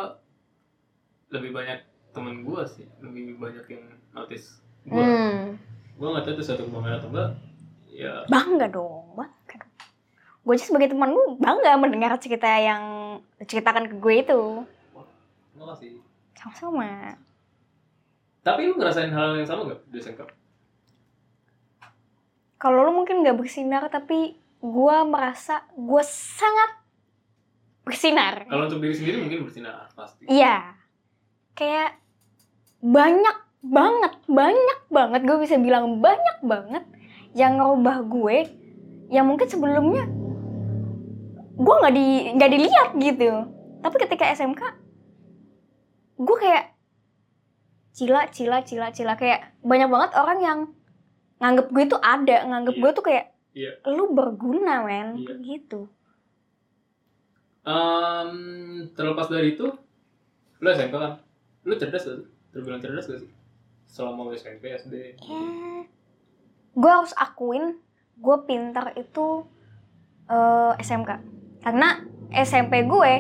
lebih 1.31 1.55
banyak 1.55 1.79
temen 2.11 2.43
gue 2.43 2.63
sih. 2.67 2.87
Lebih 2.99 3.39
banyak 3.39 3.65
yang 3.71 3.85
notice 4.11 4.59
gue 4.87 4.99
Hmm, 4.99 5.59
gue 5.99 6.07
nggak 6.07 6.25
tahu 6.27 6.35
itu 6.39 6.45
satu 6.45 6.63
kebanggaan 6.67 6.99
atau 6.99 7.11
enggak. 7.15 7.31
Ya. 7.91 8.15
Bangga 8.29 8.69
dong, 8.69 9.15
dong. 9.17 9.31
Gue 10.47 10.55
aja 10.55 10.63
sebagai 10.65 10.89
teman 10.89 11.11
lu 11.11 11.35
bangga 11.37 11.75
mendengar 11.75 12.15
cerita 12.17 12.47
yang 12.47 12.83
ceritakan 13.43 13.91
ke 13.91 13.95
gue 13.97 14.15
itu. 14.23 14.43
makasih 15.57 15.99
Sama-sama. 16.33 17.17
tapi 18.41 18.61
lu 18.63 18.77
ngerasain 18.77 19.11
hal 19.11 19.35
yang 19.35 19.43
sama 19.43 19.67
gak 19.67 19.81
di 19.89 19.99
SMK 19.99 20.21
Kalau 22.57 22.85
lu 22.85 22.93
mungkin 22.95 23.21
nggak 23.21 23.35
bersinar, 23.35 23.91
tapi 23.91 24.37
gue 24.59 24.97
merasa 25.03 25.67
gue 25.73 26.03
sangat 26.05 26.71
bersinar. 27.83 28.47
kalau 28.47 28.67
untuk 28.67 28.79
diri 28.79 28.95
sendiri 28.95 29.17
mungkin 29.19 29.45
bersinar 29.45 29.91
pasti 29.93 30.25
Iya. 30.27 30.79
Kayak 31.53 31.99
banyak 32.79 33.37
banget, 33.61 34.13
banyak 34.27 34.81
banget. 34.89 35.21
Gue 35.23 35.37
bisa 35.41 35.57
bilang 35.57 35.99
banyak 35.99 36.39
banget 36.43 36.85
yang 37.33 37.59
ngerubah 37.59 37.97
gue 38.05 38.37
yang 39.09 39.25
mungkin 39.25 39.47
sebelumnya 39.47 40.05
gue 41.57 41.75
nggak 41.75 41.95
di 41.95 42.07
nggak 42.37 42.51
dilihat 42.53 42.89
gitu. 42.97 43.31
Tapi 43.81 43.97
ketika 43.99 44.25
SMK, 44.31 44.61
gue 46.19 46.37
kayak 46.37 46.65
cila, 47.93 48.29
cila, 48.29 48.61
cila, 48.61 48.89
cila. 48.91 49.15
Kayak 49.15 49.57
banyak 49.61 49.89
banget 49.89 50.11
orang 50.15 50.39
yang 50.41 50.59
nganggep 51.37 51.67
gue 51.69 51.85
tuh 51.87 52.01
ada, 52.01 52.37
nganggep 52.45 52.75
Iya. 52.77 52.83
gue 52.83 52.91
tuh 52.93 53.05
kayak 53.05 53.25
Iya. 53.57 53.71
lu 53.89 54.13
berguna 54.13 54.85
men, 54.85 55.17
Iya. 55.17 55.35
gitu. 55.41 55.89
Em, 57.67 58.31
terlepas 58.95 59.27
dari 59.27 59.57
itu 59.57 59.67
lu 60.57 60.69
SMK 60.71 60.95
kan 60.95 61.19
lu 61.67 61.75
cerdas 61.75 62.07
gak 62.07 62.17
sih 62.17 62.27
terbilang 62.49 62.79
cerdas 62.79 63.11
gak 63.11 63.21
sih 63.21 63.31
selama 63.85 64.31
lu 64.31 64.33
SMP 64.33 64.71
SD 64.71 64.95
ya 64.95 65.15
gue 66.73 66.91
harus 66.91 67.11
akuin 67.13 67.75
gue 68.17 68.37
pintar 68.47 68.95
itu 68.95 69.45
eh, 70.27 70.73
SMK 70.79 71.11
karena 71.67 71.99
SMP 72.31 72.87
gue 72.87 73.13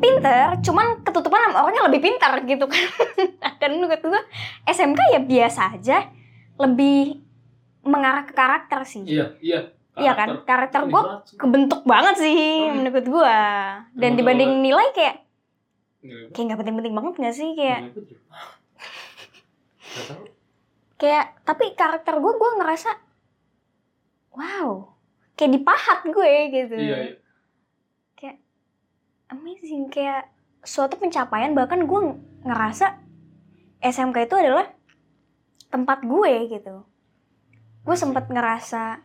pinter 0.00 0.46
cuman 0.64 1.04
ketutupan 1.04 1.44
sama 1.44 1.68
orangnya 1.68 1.92
lebih 1.92 2.00
pintar 2.08 2.40
gitu 2.48 2.64
kan. 2.64 2.84
Dan 3.60 3.76
menurut 3.76 4.00
gue 4.00 4.20
SMK 4.64 5.00
ya 5.12 5.20
biasa 5.20 5.76
aja 5.76 6.08
lebih 6.56 7.20
mengarah 7.84 8.24
ke 8.24 8.32
karakter 8.32 8.80
sih. 8.88 9.04
Iya 9.04 9.36
iya. 9.44 9.60
Iya 9.96 10.12
kan? 10.16 10.40
Karakter. 10.48 10.88
Gue 10.88 11.02
kebentuk 11.36 11.84
banget 11.84 12.16
sih 12.16 12.64
Hmm. 12.64 12.80
menurut 12.80 13.04
gue 13.04 13.36
dan 13.92 14.10
Emang 14.12 14.16
dibanding 14.16 14.64
nilai 14.64 14.88
kayak 14.96 15.16
kayak 16.32 16.44
nggak 16.48 16.58
penting-penting 16.64 16.94
banget 16.96 17.12
gak 17.20 17.36
sih? 17.36 17.50
Kayak. 17.52 17.80
Gak 19.96 20.36
kayak 20.96 21.36
tapi 21.44 21.76
karakter 21.76 22.16
gue 22.16 22.32
gue 22.36 22.50
ngerasa 22.56 22.90
wow 24.32 24.95
kayak 25.36 25.52
dipahat 25.60 26.00
gue 26.08 26.32
gitu. 26.50 26.76
Iya, 26.76 26.98
iya. 27.12 27.14
amazing 29.26 29.90
kayak 29.90 30.30
suatu 30.62 30.98
pencapaian 30.98 31.50
bahkan 31.50 31.82
gue 31.82 32.00
ngerasa 32.46 32.94
SMK 33.82 34.26
itu 34.30 34.34
adalah 34.38 34.66
tempat 35.70 36.02
gue 36.02 36.32
gitu. 36.50 36.86
Gue 37.86 37.96
sempat 37.98 38.26
ngerasa 38.30 39.02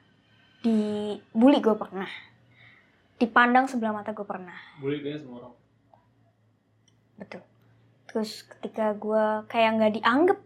dibully 0.62 1.60
gue 1.62 1.76
pernah. 1.78 2.10
Dipandang 3.18 3.70
sebelah 3.70 3.94
mata 3.94 4.14
gue 4.14 4.26
pernah. 4.26 4.58
Boleh 4.82 5.02
kayaknya 5.02 5.22
semua 5.22 5.38
orang. 5.46 5.56
betul. 7.22 7.42
Terus 8.10 8.42
ketika 8.50 8.98
gue 8.98 9.46
kayak 9.46 9.78
nggak 9.78 9.94
dianggap 10.02 10.40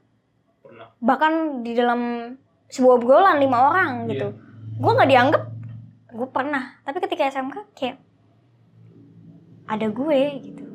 Pernah. 0.60 0.88
bahkan 1.00 1.63
di 1.63 1.71
dalam 1.71 2.36
sebuah 2.67 3.00
obrolan 3.00 3.39
lima 3.39 3.71
orang 3.71 4.12
gitu. 4.12 4.36
Gue 4.76 4.91
nggak 4.91 5.12
dianggap 5.12 5.43
gue 6.15 6.28
pernah 6.32 6.80
tapi 6.88 7.04
ketika 7.04 7.28
SMK 7.28 7.58
kayak 7.75 7.97
ada 9.67 9.88
gue 9.91 10.19
gitu. 10.39 10.65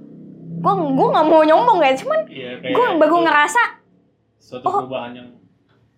Gue 0.60 0.72
gue 0.76 1.08
nggak 1.08 1.26
mau 1.26 1.42
nyombong 1.46 1.80
ya 1.80 1.92
cuman 1.96 2.20
Iya, 2.28 2.50
gue 2.60 2.86
baru 3.00 3.16
itu 3.16 3.24
ngerasa 3.24 3.62
suatu 4.40 4.66
oh. 4.66 4.74
perubahan 4.84 5.12
yang 5.16 5.28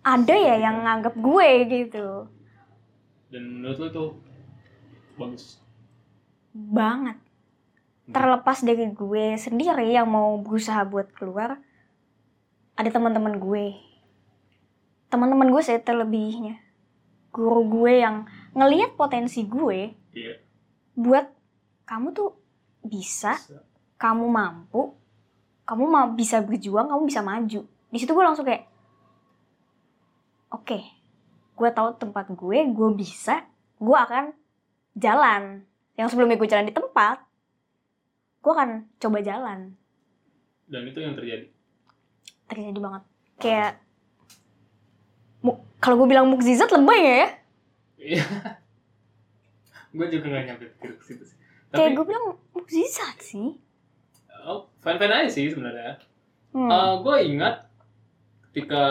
ada 0.03 0.35
ya 0.35 0.55
yang 0.59 0.83
nganggap 0.83 1.15
gue 1.17 1.49
gitu. 1.67 2.07
Dan 3.33 3.43
menurut 3.59 3.77
lu 3.81 3.87
itu 3.89 4.05
bagus. 5.17 5.45
banget. 6.53 7.17
Terlepas 8.03 8.61
dari 8.61 8.91
gue 8.93 9.25
sendiri 9.39 9.89
yang 9.89 10.05
mau 10.05 10.37
berusaha 10.37 10.85
buat 10.85 11.09
keluar 11.15 11.57
ada 12.77 12.89
teman-teman 12.91 13.41
gue. 13.41 13.73
Teman-teman 15.09 15.49
gue 15.49 15.61
sih 15.65 15.81
terlebihnya. 15.81 16.61
Guru 17.33 17.65
gue 17.65 18.05
yang 18.05 18.29
ngelihat 18.53 18.93
potensi 18.93 19.43
gue 19.43 19.93
Iya. 20.13 20.37
buat 20.93 21.25
kamu 21.83 22.13
tuh 22.13 22.29
bisa 22.85 23.33
Bisa. 23.35 23.59
kamu 23.97 24.25
mampu 24.29 24.93
kamu 25.63 25.83
mau 25.87 26.07
bisa 26.11 26.43
berjuang 26.43 26.91
kamu 26.91 27.07
bisa 27.07 27.23
maju. 27.23 27.61
Di 27.63 27.97
situ 27.97 28.11
gue 28.11 28.25
langsung 28.25 28.43
kayak 28.43 28.67
oke 30.51 30.79
gue 31.53 31.69
tahu 31.71 31.89
tempat 31.97 32.25
gue 32.29 32.57
gue 32.67 32.89
bisa 32.93 33.47
gue 33.79 33.97
akan 33.97 34.35
jalan. 34.93 35.63
Yang 35.93 36.07
sebelumnya 36.13 36.37
gue 36.37 36.49
jalan 36.49 36.67
di 36.67 36.75
tempat 36.75 37.23
gue 38.43 38.51
akan 38.51 38.91
coba 38.99 39.17
jalan. 39.23 39.59
Dan 40.67 40.83
itu 40.89 40.99
yang 40.99 41.15
terjadi? 41.15 41.47
Terjadi 42.51 42.79
banget. 42.79 43.03
Kayak 43.39 43.71
kalau 45.79 45.99
gue 45.99 46.07
bilang 46.07 46.31
mukjizat 46.31 46.71
lebay 46.71 47.01
ya 47.03 47.27
Iya. 48.03 48.25
gue 49.95 50.05
juga 50.09 50.25
gak 50.27 50.43
nyampe 50.49 50.65
pikir 50.75 50.91
ke 50.99 51.03
situ 51.05 51.23
sih. 51.23 51.37
kayak 51.71 51.93
Tapi 51.93 51.95
gue 51.95 52.05
bilang 52.05 52.25
mukjizat 52.51 53.17
sih 53.23 53.55
oh, 54.43 54.67
fine-fine 54.83 55.13
aja 55.13 55.29
sih 55.31 55.47
sebenarnya. 55.47 55.95
hmm. 56.51 56.69
gue 56.99 57.15
ingat 57.31 57.55
ketika 58.51 58.83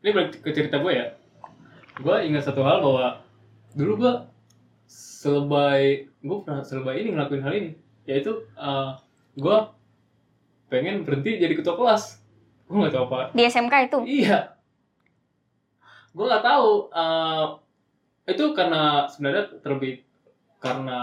ini 0.00 0.10
balik 0.10 0.40
ke 0.40 0.50
cerita 0.50 0.80
gue 0.80 0.92
ya. 0.96 1.06
Gue 2.00 2.16
ingat 2.26 2.48
satu 2.48 2.64
hal 2.64 2.82
bahwa 2.82 3.22
dulu 3.76 3.92
gue 4.00 4.14
selebay 4.88 6.10
gue 6.18 6.38
pernah 6.42 6.66
selebay 6.66 7.04
ini 7.04 7.14
ngelakuin 7.14 7.42
hal 7.44 7.54
ini 7.54 7.70
yaitu 8.04 8.42
gue 9.38 9.58
pengen 10.66 11.06
berhenti 11.06 11.38
jadi 11.38 11.54
ketua 11.54 11.78
kelas 11.78 12.18
gue 12.66 12.76
nggak 12.76 12.92
tahu 12.92 13.04
apa 13.12 13.30
di 13.32 13.42
SMK 13.46 13.74
itu 13.86 13.98
Iya. 14.24 14.38
Gue 16.12 16.24
nggak 16.28 16.44
tahu. 16.44 16.70
eh, 16.92 17.46
itu 18.22 18.44
karena 18.54 19.10
sebenarnya 19.10 19.58
terlebih 19.60 20.06
karena 20.62 21.00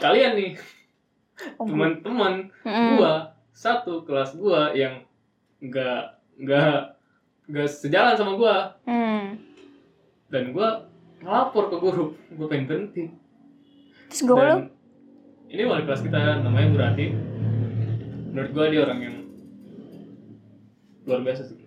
kalian 0.00 0.32
nih. 0.40 0.52
Oh, 1.58 1.66
teman-teman 1.66 2.46
gua 2.94 3.34
satu 3.50 4.06
kelas 4.06 4.38
gua 4.38 4.70
yang 4.70 5.02
nggak 5.58 6.22
nggak 6.38 6.94
nggak 7.50 7.68
sejalan 7.68 8.14
sama 8.14 8.38
gua. 8.38 8.56
Hmm. 8.86 9.36
dan 10.32 10.50
gua 10.50 10.86
ngelapor 11.22 11.70
ke 11.70 11.76
guru 11.78 12.06
gua 12.38 12.46
pengen 12.46 12.66
berhenti. 12.70 13.04
Terus 14.10 14.20
gue 14.24 14.34
lu? 14.34 14.38
Dan 14.38 14.70
ini 15.50 15.62
wali 15.66 15.82
kelas 15.86 16.02
kita 16.06 16.42
namanya 16.42 16.66
Bu 16.70 16.78
Rati 16.78 17.06
menurut 18.30 18.50
gua 18.54 18.66
dia 18.70 18.80
orang 18.86 19.00
yang 19.02 19.16
luar 21.04 21.20
biasa 21.22 21.42
sih 21.50 21.63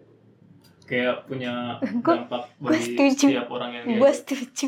kayak 0.88 1.28
punya 1.28 1.78
Gua- 2.02 2.15
dampak 2.17 2.43
gua 2.58 2.71
bagi 2.71 2.84
setuju. 2.88 3.26
setiap 3.30 3.47
orang 3.50 3.71
yang 3.73 3.84
dia 3.86 3.97
gue 3.97 4.12
setuju. 4.13 4.67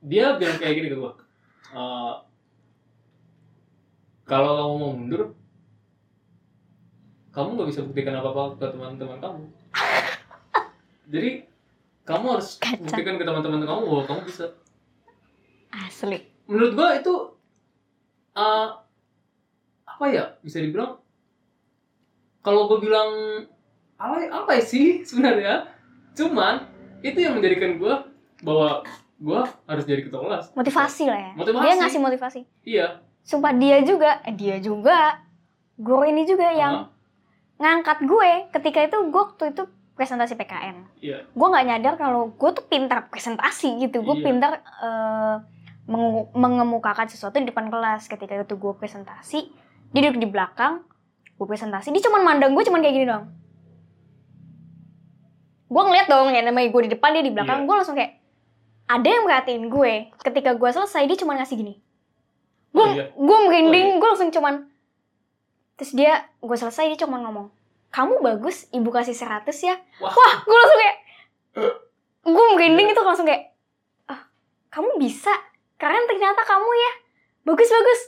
Dia 0.00 0.26
bilang 0.34 0.56
kayak 0.56 0.74
gini 0.74 0.88
ke 0.88 0.96
gua 0.96 1.12
"Eh, 1.70 2.14
kalau 4.24 4.50
kamu 4.56 4.74
mau 4.76 4.92
mundur 4.92 5.22
kamu 7.30 7.48
nggak 7.52 7.68
bisa 7.68 7.80
buktikan 7.82 8.14
apa 8.16 8.28
apa 8.28 8.42
ke 8.56 8.66
teman-teman 8.68 9.18
kamu. 9.18 9.42
Jadi 11.12 11.30
kamu 12.02 12.24
harus 12.28 12.58
Kacau. 12.58 12.82
buktikan 12.82 13.14
ke 13.16 13.24
teman-teman 13.24 13.62
kamu 13.62 13.82
bahwa 13.84 14.02
kamu 14.04 14.20
bisa. 14.24 14.46
Asli. 15.70 16.18
Menurut 16.44 16.72
gua 16.74 16.88
itu 16.96 17.14
uh, 18.32 18.68
apa 19.84 20.04
ya 20.06 20.38
bisa 20.40 20.58
dibilang 20.58 20.98
kalau 22.40 22.66
gue 22.66 22.80
bilang 22.80 23.10
alay 24.00 24.26
apa 24.26 24.56
sih 24.58 25.04
sebenarnya. 25.04 25.68
Cuman 26.12 26.64
itu 27.00 27.20
yang 27.20 27.36
menjadikan 27.36 27.76
gua 27.76 28.08
bahwa 28.40 28.82
gua 29.16 29.40
harus 29.64 29.84
jadi 29.84 30.02
ketua 30.02 30.20
kelas. 30.22 30.44
Motivasi 30.52 31.04
lah 31.06 31.20
ya. 31.20 31.32
Motivasi. 31.34 31.62
dia 31.62 31.74
ngasih 31.76 32.00
motivasi. 32.00 32.40
Iya. 32.64 32.86
Sumpah 33.20 33.52
dia 33.52 33.84
juga 33.84 34.24
eh, 34.24 34.32
dia 34.32 34.56
juga 34.56 35.20
guru 35.76 36.04
ini 36.04 36.24
juga 36.24 36.48
yang 36.50 36.74
Hah? 36.74 36.86
ngangkat 37.56 38.04
gue 38.04 38.30
ketika 38.50 38.80
itu 38.82 38.96
gue 39.06 39.20
waktu 39.22 39.52
itu 39.52 39.64
presentasi 39.92 40.32
PKN 40.32 40.76
iya. 40.98 41.24
Gue 41.30 41.46
nggak 41.46 41.66
nyadar 41.66 41.94
kalau 41.96 42.32
gue 42.32 42.50
tuh 42.50 42.64
pintar 42.64 43.08
presentasi 43.08 43.76
gitu. 43.78 44.00
Gue 44.00 44.16
Iya. 44.16 44.24
pintar 44.24 44.52
mengu- 45.86 46.28
mengemukakan 46.32 47.04
sesuatu 47.06 47.36
di 47.36 47.44
depan 47.44 47.68
kelas. 47.68 48.08
Ketika 48.08 48.32
itu 48.34 48.56
gue 48.56 48.72
presentasi 48.74 49.52
dia 49.90 50.00
duduk 50.02 50.20
di 50.20 50.28
belakang 50.28 50.80
gue 51.36 51.46
presentasi. 51.46 51.90
Dia 51.90 52.02
cuma 52.02 52.20
mandang 52.20 52.52
gue 52.52 52.64
cuma 52.64 52.80
kayak 52.80 52.94
gini 52.94 53.04
doang 53.04 53.28
gue 55.70 55.82
ngeliat 55.82 56.06
dong 56.06 56.28
ya 56.28 56.42
namanya 56.42 56.68
gue 56.68 56.82
di 56.82 56.90
depan 56.90 57.10
dia 57.12 57.22
di 57.22 57.30
belakang 57.30 57.62
Iya. 57.62 57.66
gue 57.66 57.74
langsung 57.76 57.94
kayak 57.94 58.12
ada 58.86 59.06
yang 59.06 59.22
merhatiin 59.22 59.64
gue 59.66 59.92
ketika 60.20 60.50
gue 60.52 60.68
selesai 60.68 61.02
dia 61.04 61.14
cuma 61.16 61.34
ngasih 61.34 61.56
gini 61.56 61.74
gue 62.70 62.78
Oh, 62.80 62.88
iya. 62.88 63.06
gue 63.08 63.36
Oh, 63.36 63.42
merinding 63.46 63.96
gue 63.96 64.08
langsung 64.08 64.30
cuman 64.30 64.66
terus 65.74 65.92
dia 65.92 66.12
gue 66.36 66.56
selesai 66.56 66.86
dia 66.88 66.98
cuma 66.98 67.18
ngomong 67.18 67.48
kamu 67.88 68.18
bagus 68.18 68.66
ibu 68.70 68.86
kasih 68.88 69.14
100 69.14 69.46
ya 69.60 69.74
Wah. 69.98 70.10
wah 70.10 70.34
gue 70.40 70.56
langsung 70.56 70.78
kayak 70.78 70.96
gue 72.34 72.46
merinding 72.52 72.88
itu 72.88 73.00
langsung 73.00 73.24
kayak 73.24 73.54
ah 74.06 74.26
kamu 74.68 74.98
bisa 74.98 75.32
keren 75.74 76.04
ternyata 76.04 76.42
kamu 76.42 76.66
ya 76.68 76.92
bagus 77.42 77.68
bagus 77.68 78.00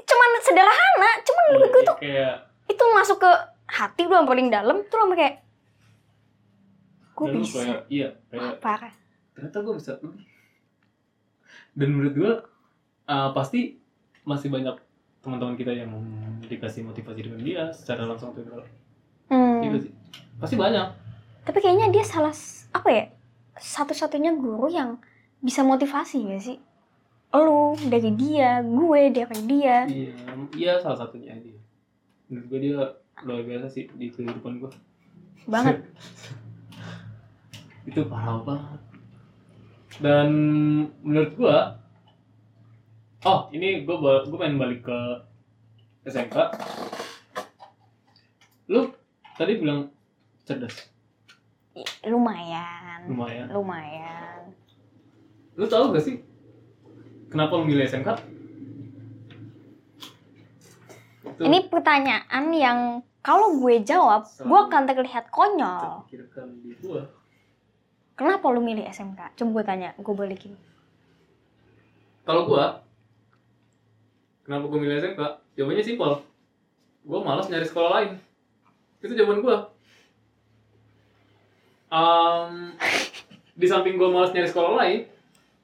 cuman 0.00 0.30
sederhana 0.40 1.10
cuman 1.20 1.44
menurut 1.50 1.70
gue 1.70 1.82
tuh 1.82 1.96
kayak 1.98 2.34
itu 2.66 2.84
masuk 2.94 3.18
ke 3.18 3.30
hati 3.66 4.04
gue 4.04 4.14
yang 4.14 4.24
paling 4.24 4.48
dalam 4.48 4.84
tuh 4.86 4.96
lama 4.96 5.14
kayak 5.14 5.42
gue 7.20 7.28
dan 7.28 7.42
bisa? 7.44 7.56
kayak, 7.60 7.80
iya 7.92 8.08
Wah, 8.32 8.32
kayak 8.32 8.54
parah. 8.64 8.92
ternyata 9.36 9.58
gue 9.60 9.74
bisa. 9.76 9.92
Lebih 10.00 10.24
dan 11.74 11.88
menurut 11.94 12.14
gue 12.14 12.32
uh, 13.06 13.30
pasti 13.34 13.78
masih 14.26 14.50
banyak 14.50 14.76
teman-teman 15.20 15.54
kita 15.54 15.72
yang 15.76 15.92
dikasih 16.48 16.82
motivasi 16.82 17.20
dengan 17.28 17.40
dia 17.44 17.62
secara 17.76 18.08
langsung 18.08 18.32
atau 18.32 18.42
tidak 18.42 18.66
Hmm. 19.30 19.62
Iya 19.62 19.78
sih. 19.78 19.94
Pasti 20.42 20.58
banyak. 20.58 20.90
Tapi 21.46 21.58
kayaknya 21.62 21.94
dia 21.94 22.02
salah 22.02 22.34
apa 22.74 22.88
ya 22.90 23.04
satu-satunya 23.54 24.34
guru 24.34 24.66
yang 24.66 24.98
bisa 25.38 25.62
motivasi 25.62 26.26
gak 26.34 26.42
sih? 26.42 26.58
Lu 27.38 27.78
dari 27.78 28.10
dia 28.18 28.58
gue 28.58 29.02
dari 29.14 29.38
dia. 29.46 29.86
Iya 29.86 30.18
iya 30.58 30.72
salah 30.82 31.06
satunya 31.06 31.38
dia. 31.38 31.54
Menurut 32.26 32.46
gue 32.50 32.58
dia 32.58 32.90
luar 33.22 33.46
biasa 33.46 33.70
sih 33.70 33.86
di 33.94 34.10
kehidupan 34.10 34.66
gue 34.66 34.72
banget 35.46 35.86
itu 37.88 38.04
parah 38.04 38.40
banget. 38.44 38.80
Dan 40.00 40.28
menurut 41.02 41.32
gua 41.34 41.58
oh 43.26 43.50
ini 43.50 43.82
gua 43.84 44.24
gue 44.24 44.38
pengen 44.38 44.60
balik 44.60 44.86
ke 44.86 44.98
SMK 46.08 46.36
lu 48.70 48.94
tadi 49.34 49.58
bilang 49.58 49.90
cerdas? 50.46 50.88
Lumayan. 52.06 53.10
Lumayan. 53.10 53.46
Lumayan. 53.50 54.40
Lu 55.58 55.66
tahu 55.66 55.90
gak 55.90 56.04
sih 56.06 56.22
kenapa 57.28 57.58
lu 57.58 57.66
milih 57.66 57.86
SMK 57.86 58.10
Itu 61.20 61.42
ini 61.46 61.66
pertanyaan 61.66 62.44
yang 62.54 62.78
kalau 63.20 63.58
gue 63.58 63.84
jawab 63.84 64.24
gue 64.38 64.60
akan 64.70 64.82
terlihat 64.86 65.28
konyol. 65.34 66.06
Terpikirkan 66.06 66.46
di 66.62 66.72
gua 66.80 67.19
kenapa 68.20 68.52
lu 68.52 68.60
milih 68.60 68.84
SMK 68.84 69.40
coba 69.40 69.50
gue 69.56 69.64
tanya 69.64 69.88
gue 69.96 70.12
balikin. 70.12 70.52
Kalau 72.30 72.46
gua 72.46 72.84
kenapa 74.46 74.70
gua 74.70 74.78
milih 74.78 75.02
SMK 75.02 75.20
jawabannya 75.58 75.82
simpel. 75.82 76.22
Gua 77.02 77.26
malas 77.26 77.50
nyari 77.50 77.66
sekolah 77.66 77.90
lain. 77.98 78.10
Itu 79.02 79.18
jawaban 79.18 79.42
gua. 79.42 79.56
Em, 81.90 82.76
di 83.58 83.66
samping 83.66 83.98
gua 83.98 84.14
malas 84.14 84.30
nyari 84.30 84.46
sekolah 84.46 84.78
lain 84.78 85.10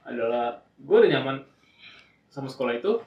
adalah 0.02 0.58
gua 0.82 1.06
udah 1.06 1.10
nyaman 1.14 1.36
sama 2.32 2.50
sekolah 2.50 2.82
itu. 2.82 2.98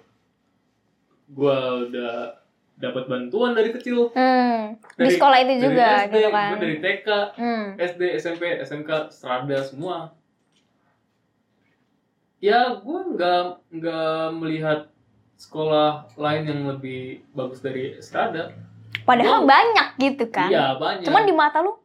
Gua 1.35 1.83
udah 1.83 2.38
dapat 2.79 3.03
bantuan 3.05 3.51
dari 3.51 3.69
kecil 3.69 4.07
hmm, 4.09 4.79
di 4.95 5.03
Dari- 5.03 5.11
sekolah 5.11 5.37
itu 5.37 5.51
dari 5.51 5.61
juga 5.61 5.87
SD, 5.99 6.15
gitu 6.15 6.29
kan 6.31 6.49
dari 6.55 6.75
TK 6.79 7.07
hmm. 7.35 7.65
SD, 7.75 8.01
SMP, 8.15 8.43
SMK, 8.63 8.89
Strada 9.11 9.57
semua. 9.61 10.15
Ya, 12.39 12.71
gue 12.73 12.99
nggak 13.11 13.43
nggak 13.69 14.23
melihat 14.33 14.87
sekolah 15.35 16.07
lain 16.15 16.43
yang 16.45 16.61
lebih 16.67 17.27
bagus 17.31 17.59
dari 17.59 17.99
Strada. 17.99 18.55
padahal 19.03 19.43
Gua- 19.43 19.49
banyak 19.49 19.87
gitu 19.97 20.25
kan 20.27 20.47
Iya 20.47 20.75
banyak. 20.75 21.03
cuman 21.03 21.23
di 21.23 21.31
mata 21.31 21.59
lu 21.59 21.75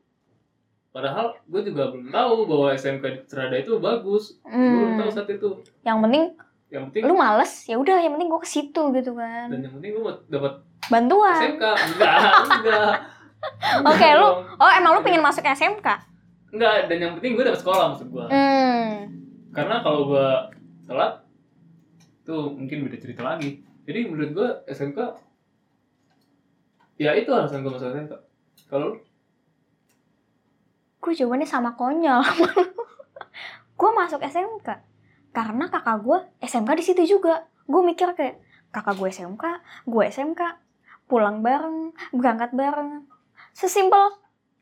Padahal 0.91 1.35
gue 1.43 1.62
juga 1.64 1.91
belum 1.91 2.07
tahu 2.09 2.47
bahwa 2.47 2.71
SMK 2.71 3.03
di 3.03 3.21
Strada 3.27 3.59
itu 3.59 3.83
bagus. 3.83 4.39
Gue 4.41 4.55
belum 4.55 4.91
hmm, 4.95 5.01
tahu 5.03 5.11
saat 5.11 5.27
itu. 5.29 5.51
yang 5.83 5.99
penting 5.99 6.39
Yang 6.71 6.83
penting 6.89 7.03
lu 7.05 7.14
males 7.14 7.51
ya 7.66 7.75
udah 7.75 7.99
yang 7.99 8.14
penting 8.14 8.31
gue 8.31 8.41
ke 8.41 8.47
situ 8.49 8.83
gitu 8.91 9.11
kan 9.12 9.47
dan 9.47 9.59
yang 9.59 9.75
penting 9.75 9.91
gue 9.93 10.14
dapat 10.29 10.62
bantuan 10.93 11.41
SMK. 11.41 11.64
Enggak, 11.64 12.18
enggak. 12.49 12.95
Oke, 13.85 13.97
Enggak 14.01 14.12
lu 14.20 14.28
oh 14.61 14.70
emang 14.72 14.93
lu 14.97 15.01
pengen 15.05 15.22
masuk 15.24 15.45
SMK 15.45 15.89
Enggak, 16.55 16.87
dan 16.87 16.99
yang 17.03 17.12
penting 17.18 17.35
gue 17.35 17.45
dapat 17.45 17.61
sekolah 17.61 17.93
maksud 17.93 18.09
gue. 18.14 18.26
hmm. 18.30 18.89
karena 19.51 19.82
kalau 19.82 20.07
gua 20.07 20.49
telat 20.87 21.26
tuh 22.22 22.55
mungkin 22.55 22.87
beda 22.87 22.97
cerita 23.03 23.26
lagi 23.26 23.61
jadi 23.85 24.07
menurut 24.09 24.30
gua 24.32 24.49
SMK 24.70 24.99
ya 26.97 27.11
itu 27.18 27.28
alasan 27.35 27.66
gua 27.66 27.74
masuk 27.74 27.91
SMK 27.91 28.14
kalau 28.70 28.95
lu? 28.95 28.97
gue 31.05 31.12
jawabannya 31.12 31.45
sama 31.45 31.76
konyol 31.76 32.24
gue 33.80 33.91
masuk 33.93 34.24
SMK 34.24 34.68
karena 35.37 35.68
kakak 35.68 36.01
gue 36.01 36.18
SMK 36.41 36.70
di 36.80 36.85
situ 36.87 37.03
juga 37.18 37.45
gue 37.68 37.82
mikir 37.85 38.16
kayak 38.16 38.41
kakak 38.72 38.97
gue 38.97 39.09
SMK 39.12 39.45
gue 39.85 40.05
SMK 40.09 40.41
pulang 41.05 41.41
bareng 41.41 41.79
berangkat 42.11 42.51
bareng 42.51 43.05
sesimpel 43.51 44.17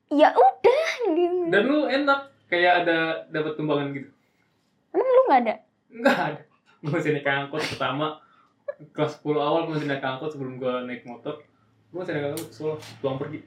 ya 0.09 0.31
udah 0.31 0.83
gitu 1.09 1.49
Dan 1.49 1.63
lu 1.65 1.87
enak 1.87 2.21
kayak 2.47 2.85
ada 2.85 2.99
dapat 3.29 3.53
tumbangan 3.55 3.89
gitu. 3.91 4.09
emang 4.91 5.09
lu 5.09 5.23
nggak 5.25 5.41
ada 5.41 5.55
Enggak 5.89 6.17
ada. 6.17 6.43
Gue 6.79 6.91
masih 6.91 7.13
naik 7.13 7.25
angkot 7.25 7.63
pertama 7.63 8.19
kelas 8.91 9.17
10 9.17 9.29
awal 9.39 9.61
gue 9.65 9.77
masih 9.77 9.87
naik 9.87 10.03
angkot 10.03 10.31
sebelum 10.31 10.57
gue 10.57 10.75
naik 10.85 11.05
motor. 11.05 11.41
Gue 11.89 11.99
masih 11.99 12.13
naik 12.13 12.27
angkot 12.31 12.49
Solo, 12.49 12.75
pulang 12.99 13.17
pergi. 13.17 13.41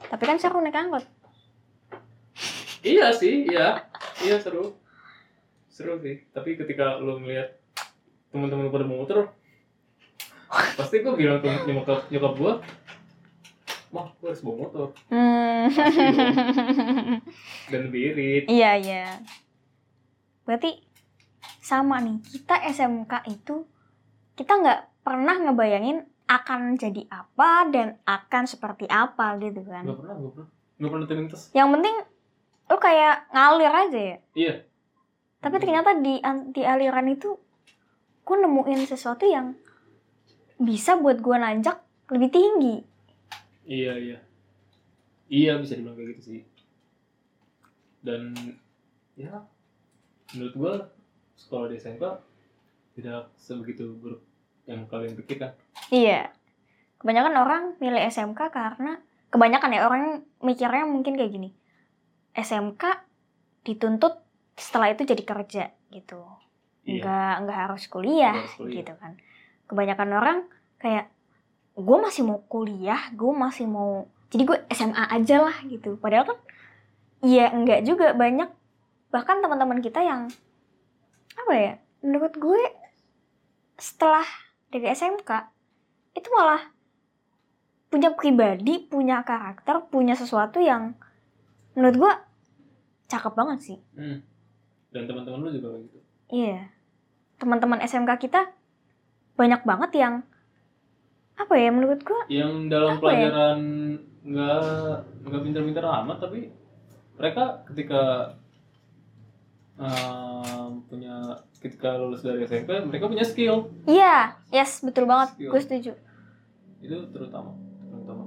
tapi 0.00 0.22
kan 0.24 0.38
seru 0.38 0.58
naik 0.58 0.74
angkot 0.74 1.04
Iya 2.78 3.10
sih, 3.10 3.42
iya. 3.44 3.82
Iya 4.20 4.38
seru. 4.38 4.78
Seru 5.68 5.98
sih. 5.98 6.22
Tapi 6.30 6.54
ketika 6.54 6.96
lu 6.96 7.18
ngeliat 7.18 7.58
teman-teman 8.30 8.70
pada 8.70 8.86
motor, 8.86 9.18
pasti 10.48 10.98
gue 10.98 11.12
bilang 11.12 11.38
ke 11.38 11.46
nyokap, 11.64 12.08
nyokap 12.08 12.32
gue, 12.34 12.52
Wah, 13.88 14.04
gue 14.14 14.26
harus 14.26 14.40
bawa 14.40 14.54
motor. 14.58 14.86
hmm. 15.06 15.64
Dan 17.68 17.78
lebih 17.84 18.00
irit. 18.10 18.42
iya 18.46 18.70
iya 18.74 19.04
berarti 20.42 20.80
sama 21.60 21.98
nih 21.98 22.18
kita 22.22 22.54
SMK 22.66 23.12
itu 23.28 23.62
kita 24.32 24.54
nggak 24.54 24.80
pernah 25.02 25.34
ngebayangin 25.38 26.02
akan 26.24 26.74
jadi 26.74 27.02
apa 27.06 27.66
dan 27.66 27.86
akan 28.02 28.42
seperti 28.44 28.86
apa 28.86 29.34
gitu 29.38 29.62
kan 29.62 29.82
Gak 29.82 29.98
pernah, 29.98 30.14
gak 30.14 30.30
pernah. 30.34 30.48
Gak 30.74 30.90
pernah 30.90 31.06
terlintas. 31.06 31.40
yang 31.52 31.68
penting 31.70 31.94
lu 32.64 32.76
kayak 32.78 33.14
ngalir 33.28 33.72
aja 33.74 33.98
ya 33.98 34.16
Iya. 34.34 34.54
tapi 35.38 35.54
ternyata 35.58 35.90
di 35.96 36.18
di 36.50 36.62
aliran 36.62 37.06
itu 37.08 37.34
gue 38.22 38.36
nemuin 38.38 38.80
sesuatu 38.84 39.24
yang 39.24 39.54
bisa 40.58 40.94
buat 40.94 41.18
gue 41.18 41.36
nanjak 41.36 41.78
lebih 42.08 42.28
tinggi 42.28 42.76
Iya, 43.62 43.92
iya. 43.94 44.18
Iya, 45.28 45.60
bisa 45.60 45.76
dibilang 45.76 45.92
kayak 45.92 46.08
gitu 46.10 46.22
sih. 46.24 46.40
Dan, 48.00 48.32
ya, 49.12 49.44
menurut 50.30 50.54
gua 50.54 50.74
sekolah 51.34 51.68
di 51.68 51.76
SMK 51.76 52.00
tidak 52.94 53.28
sebegitu 53.36 53.92
buruk 53.94 54.24
yang 54.64 54.84
kalian 54.84 55.12
pikirkan. 55.14 55.52
iya 55.88 56.32
kebanyakan 56.96 57.34
orang 57.36 57.62
milih 57.78 58.02
SMK 58.02 58.40
karena 58.48 58.98
kebanyakan 59.28 59.70
ya 59.70 59.80
orang 59.82 60.04
mikirnya 60.40 60.82
mungkin 60.82 61.14
kayak 61.14 61.30
gini 61.30 61.52
SMK 62.34 62.82
dituntut 63.62 64.18
setelah 64.54 64.90
itu 64.90 65.04
jadi 65.04 65.22
kerja 65.22 65.64
gitu 65.90 66.24
Iya. 66.82 67.04
nggak 67.04 67.34
nggak 67.44 67.58
harus 67.62 67.84
kuliah, 67.86 68.32
Nggak 68.32 68.42
harus 68.42 68.56
kuliah. 68.56 68.76
gitu 68.80 68.92
kan 68.96 69.12
kebanyakan 69.68 70.10
orang 70.16 70.38
kayak 70.80 71.12
gue 71.78 71.98
masih 72.00 72.26
mau 72.26 72.42
kuliah 72.50 73.12
gue 73.14 73.32
masih 73.32 73.68
mau 73.70 74.10
jadi 74.32 74.42
gue 74.44 74.58
SMA 74.74 75.04
aja 75.12 75.36
lah 75.44 75.56
gitu 75.68 75.94
padahal 76.00 76.34
kan 76.34 76.38
ya 77.22 77.52
enggak 77.54 77.86
juga 77.86 78.16
banyak 78.16 78.50
bahkan 79.08 79.38
teman-teman 79.40 79.78
kita 79.78 80.02
yang 80.02 80.26
apa 81.38 81.52
ya 81.54 81.72
menurut 82.02 82.34
gue 82.34 82.62
setelah 83.78 84.26
dari 84.68 84.90
SMK 84.90 85.30
itu 86.18 86.28
malah 86.34 86.60
punya 87.88 88.12
pribadi 88.12 88.84
punya 88.84 89.22
karakter 89.22 89.86
punya 89.88 90.18
sesuatu 90.18 90.60
yang 90.60 90.98
menurut 91.78 91.96
gue 91.96 92.12
cakep 93.08 93.32
banget 93.32 93.58
sih 93.64 93.78
Hmm. 93.96 94.20
Dan 94.88 95.04
teman-teman 95.04 95.44
lu 95.44 95.50
juga 95.52 95.76
kayak 95.76 95.84
gitu. 95.84 95.98
Iya. 96.32 96.72
Teman-teman 97.36 97.84
SMK 97.84 98.10
kita 98.24 98.48
banyak 99.38 99.62
banget 99.62 99.90
yang 99.94 100.14
apa 101.38 101.54
ya 101.54 101.70
menurut 101.70 102.02
gua 102.02 102.26
Yang 102.26 102.52
dalam 102.66 102.98
ya? 102.98 103.00
pelajaran 103.00 103.58
nggak 104.26 104.62
nggak 105.24 105.42
pintar-pintar 105.46 105.84
amat, 106.02 106.18
tapi 106.18 106.50
mereka 107.14 107.62
ketika 107.70 108.34
um, 109.78 110.82
punya 110.90 111.46
ketika 111.62 111.98
lulus 111.98 112.22
dari 112.22 112.44
SMP, 112.44 112.70
mereka 112.82 113.06
punya 113.06 113.22
skill. 113.22 113.70
iya, 113.86 114.34
yes, 114.50 114.82
betul 114.82 115.06
banget. 115.06 115.34
Skill. 115.34 115.50
Gue 115.54 115.60
setuju. 115.62 115.92
Itu 116.82 116.96
terutama. 117.10 117.54
Terutama. 117.90 118.24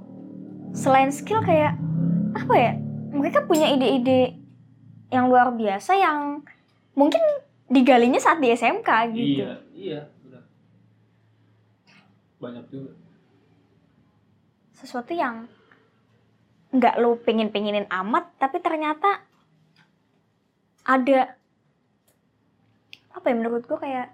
Selain 0.72 1.12
skill 1.12 1.40
kayak 1.44 1.76
apa 2.32 2.54
ya? 2.56 2.72
Mereka 3.12 3.44
punya 3.44 3.68
ide-ide 3.68 4.40
yang 5.12 5.28
luar 5.28 5.52
biasa 5.52 5.92
yang 5.96 6.40
mungkin 6.96 7.20
digalinya 7.68 8.20
saat 8.20 8.40
di 8.40 8.52
SMK 8.52 8.88
gitu. 9.12 9.44
Iya, 9.44 9.52
iya. 9.76 10.00
Banyak 12.42 12.64
juga. 12.68 12.90
Sesuatu 14.74 15.14
yang 15.14 15.46
nggak 16.72 16.98
lo 16.98 17.20
pengen-pengenin 17.20 17.86
amat 17.86 18.32
tapi 18.36 18.56
ternyata 18.58 19.20
ada 20.82 21.36
apa 23.12 23.26
ya 23.28 23.34
menurut 23.36 23.68
gua 23.68 23.76
kayak 23.76 24.08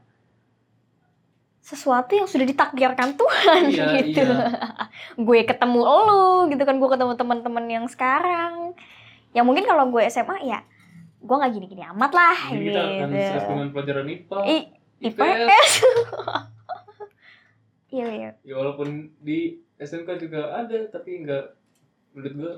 sesuatu 1.63 2.13
yang 2.13 2.27
sudah 2.27 2.43
ditakdirkan 2.43 3.15
Tuhan 3.15 3.63
Iya, 3.71 3.87
gitu. 4.03 4.25
iya. 4.25 4.49
gue 5.29 5.41
ketemu 5.45 5.81
lo 5.85 6.49
gitu 6.49 6.65
kan 6.65 6.77
gue 6.77 6.89
ketemu 6.89 7.13
teman-teman 7.15 7.65
yang 7.69 7.87
sekarang. 7.87 8.73
Yang 9.33 9.45
mungkin 9.45 9.65
kalau 9.65 9.89
gue 9.89 10.01
SMA 10.09 10.45
ya 10.45 10.61
gue 11.19 11.35
nggak 11.37 11.53
gini-gini 11.53 11.83
amat 11.93 12.11
lah 12.15 12.37
Jadi 12.49 12.63
gitu. 12.65 12.73
kita 12.73 12.81
akan 12.81 13.11
stres 13.13 13.45
dengan 13.45 13.69
pelajaran 13.75 14.07
IPA, 14.07 14.39
I, 14.45 14.59
IPS. 15.03 15.21
IPS. 15.21 15.73
Iya 17.89 18.09
iya. 18.11 18.31
Ya 18.43 18.55
walaupun 18.55 18.89
di 19.19 19.39
SMK 19.77 20.19
juga 20.19 20.53
ada, 20.55 20.79
tapi 20.89 21.25
nggak 21.25 21.45
menurut 22.13 22.35
gua 22.35 22.53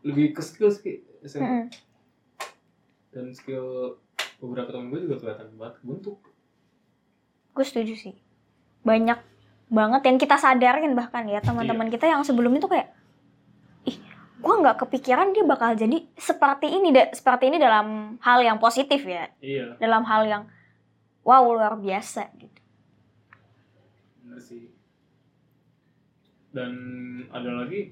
lebih 0.00 0.30
ke 0.30 0.40
skill 0.40 0.70
sih 0.70 1.02
SMK. 1.20 1.42
Mm-mm. 1.42 1.64
Dan 3.10 3.32
skill 3.32 3.98
beberapa 4.38 4.70
temen 4.70 4.88
gue 4.88 5.02
juga 5.02 5.18
kelihatan 5.18 5.50
banget 5.56 5.82
bentuk. 5.82 6.22
Gue 7.50 7.64
setuju 7.66 7.98
sih. 7.98 8.14
Banyak 8.80 9.18
banget 9.68 10.02
yang 10.04 10.16
kita 10.16 10.36
sadarin 10.38 10.94
bahkan 10.94 11.26
ya 11.26 11.42
teman-teman 11.42 11.90
kita 11.90 12.06
yang 12.06 12.22
sebelum 12.22 12.56
itu 12.56 12.64
kayak 12.64 12.88
ih 13.84 14.00
gue 14.38 14.54
nggak 14.56 14.80
kepikiran 14.80 15.36
dia 15.36 15.44
bakal 15.44 15.76
jadi 15.76 16.08
seperti 16.16 16.72
ini 16.72 16.88
da- 16.88 17.12
seperti 17.12 17.52
ini 17.52 17.60
dalam 17.60 18.16
hal 18.18 18.40
yang 18.40 18.56
positif 18.56 19.04
ya 19.04 19.28
Iya, 19.44 19.76
dalam 19.76 20.08
hal 20.08 20.24
yang 20.24 20.42
wow 21.20 21.44
luar 21.44 21.76
biasa 21.76 22.32
gitu 22.40 22.56
bener 24.38 24.46
sih. 24.46 24.70
Dan 26.54 26.72
ada 27.34 27.50
lagi 27.66 27.90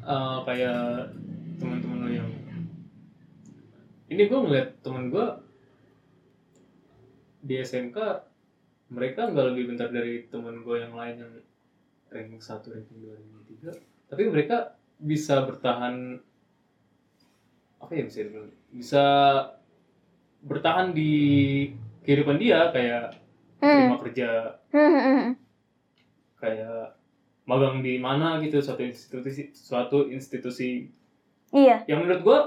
eh, 0.00 0.38
kayak 0.48 1.12
teman-teman 1.60 1.98
lo 2.00 2.08
yang 2.08 2.30
ini 4.08 4.22
gue 4.28 4.38
ngeliat 4.40 4.80
temen 4.80 5.12
gue 5.12 5.26
di 7.44 7.60
SMK 7.60 7.96
mereka 8.92 9.28
nggak 9.28 9.46
lebih 9.52 9.72
pintar 9.72 9.88
dari 9.92 10.24
teman 10.32 10.64
gue 10.64 10.76
yang 10.80 10.96
lain 10.96 11.16
yang 11.20 11.32
ranking 12.12 12.40
1, 12.40 12.72
ranking 12.72 12.98
2, 13.04 13.12
ranking 13.12 13.58
3 13.72 14.12
tapi 14.12 14.22
mereka 14.28 14.76
bisa 15.00 15.44
bertahan 15.48 16.20
apa 17.80 17.92
ya 17.92 18.04
bisa 18.04 18.18
dibilang 18.20 18.52
bisa 18.68 19.04
bertahan 20.44 20.92
di 20.92 21.12
kehidupan 22.04 22.36
dia 22.36 22.68
kayak 22.74 23.16
terima 23.62 23.96
kerja 24.02 24.60
Hmm, 24.72 24.88
hmm, 24.88 25.04
hmm. 25.04 25.41
Kayak 26.42 26.98
magang 27.46 27.78
di 27.78 28.02
mana 28.02 28.42
gitu 28.42 28.58
suatu 28.58 28.82
institusi 28.82 29.54
suatu 29.54 30.10
institusi 30.10 30.90
iya. 31.54 31.86
yang 31.86 32.02
menurut 32.02 32.20
gue 32.22 32.38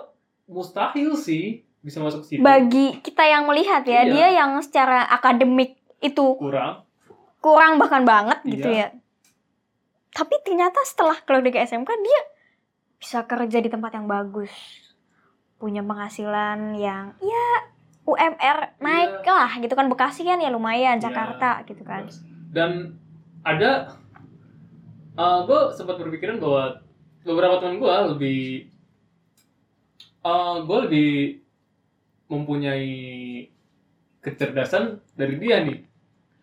mustahil 0.52 1.16
sih 1.16 1.64
bisa 1.80 2.02
masuk 2.02 2.26
situ. 2.26 2.41
Bagi 2.41 2.98
kita 3.06 3.22
yang 3.22 3.46
melihat 3.46 3.86
ya 3.86 4.02
Iya. 4.02 4.10
dia 4.10 4.28
yang 4.41 4.58
secara 4.66 5.06
akademik 5.06 5.78
itu 6.02 6.34
kurang. 6.41 6.82
kurang 7.38 7.78
bahkan 7.78 8.02
banget 8.02 8.41
gitu 8.41 8.66
Iya. 8.66 8.89
ya. 8.89 8.98
Tapi 10.10 10.34
ternyata 10.41 10.82
setelah 10.82 11.22
keluar 11.22 11.46
dari 11.46 11.62
SMK 11.62 11.86
dia 12.02 12.22
bisa 12.98 13.22
kerja 13.30 13.62
di 13.62 13.70
tempat 13.70 13.93
yang 13.93 14.10
bagus. 14.10 14.50
Punya 15.62 15.86
penghasilan 15.86 16.74
yang 16.74 17.14
ya 17.22 17.48
UMR 18.06 18.82
naik 18.82 19.22
lah 19.22 19.54
gitu 19.62 19.78
kan. 19.78 19.86
Bekasi 19.86 20.26
kan 20.26 20.41
ya 20.41 20.50
lumayan 20.50 20.98
Iya. 20.98 21.06
Jakarta 21.10 21.62
gitu 21.70 21.86
kan. 21.86 22.10
dan 22.50 22.96
ada 23.46 23.93
gue 25.46 25.62
sempat 25.72 25.96
berpikiran 25.96 26.41
bahwa 26.41 26.82
beberapa 27.24 27.62
teman 27.62 27.78
gue 27.78 27.93
lebih 28.18 28.41
gue 30.66 30.78
lebih 30.89 31.12
mempunyai 32.26 32.89
kecerdasan 34.20 34.98
dari 35.14 35.38
dia 35.38 35.62
nih 35.62 35.86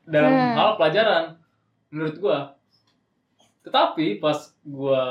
dalam 0.07 0.31
Hmm. 0.31 0.55
hal 0.55 0.71
pelajaran 0.79 1.25
menurut 1.91 2.17
gue 2.17 2.39
tetapi 3.63 4.19
pas 4.19 4.39
gue 4.63 5.03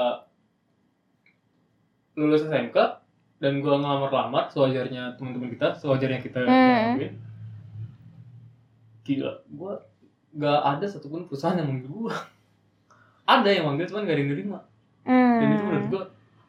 lulus 2.15 2.43
SMK 2.43 2.75
dan 3.41 3.59
gue 3.59 3.73
ngelamar-lamar 3.73 4.47
sewajarnya 4.51 5.19
teman-teman 5.19 5.51
kita 5.51 5.75
sewajarnya 5.75 6.19
kita 6.23 6.39
Hmm. 6.47 6.95
lakuin 6.95 7.13
gila 9.03 9.33
gue 9.43 9.73
gak 10.33 10.59
ada 10.63 10.85
satupun 10.85 11.27
perusahaan 11.27 11.53
yang 11.53 11.67
manggil 11.67 11.87
gue 11.87 12.15
ada 13.29 13.47
yang 13.47 13.65
manggil 13.65 13.85
cuman 13.85 14.03
gak 14.03 14.15
ada 14.15 14.21
yang 14.21 14.31
nerima. 14.31 14.59
Dan 15.03 15.47
itu 15.49 15.63
menurut 15.63 15.81
Hmm. 15.81 15.91
gue 15.91 16.03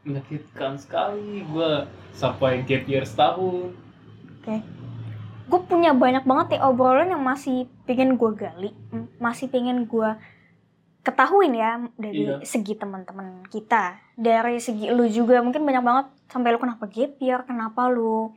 menyakitkan 0.04 0.72
sekali. 0.76 1.40
Gue 1.42 1.70
sampai 2.12 2.62
gap 2.62 2.84
year 2.84 3.02
setahun. 3.02 3.72
Gue 5.42 5.60
punya 5.62 5.92
banyak 5.92 6.22
banget 6.22 6.56
ya 6.56 6.64
obrolan 6.64 7.08
yang 7.08 7.20
masih 7.20 7.68
pengen 7.84 8.16
gue 8.16 8.30
gali, 8.32 8.70
masih 9.18 9.46
pengen 9.46 9.84
gue 9.84 10.10
ketahuin 11.02 11.52
ya 11.52 11.70
dari 11.94 12.24
Iya. 12.24 12.40
segi 12.42 12.72
teman-teman 12.72 13.42
kita, 13.48 13.98
dari 14.14 14.56
segi 14.58 14.86
lu 14.88 15.04
juga 15.06 15.42
mungkin 15.42 15.60
banyak 15.60 15.82
banget 15.82 16.06
sampai 16.28 16.50
lu 16.50 16.58
kenapa 16.58 16.86
gap 16.86 17.12
year, 17.18 17.42
kenapa 17.42 17.90
lu 17.90 18.30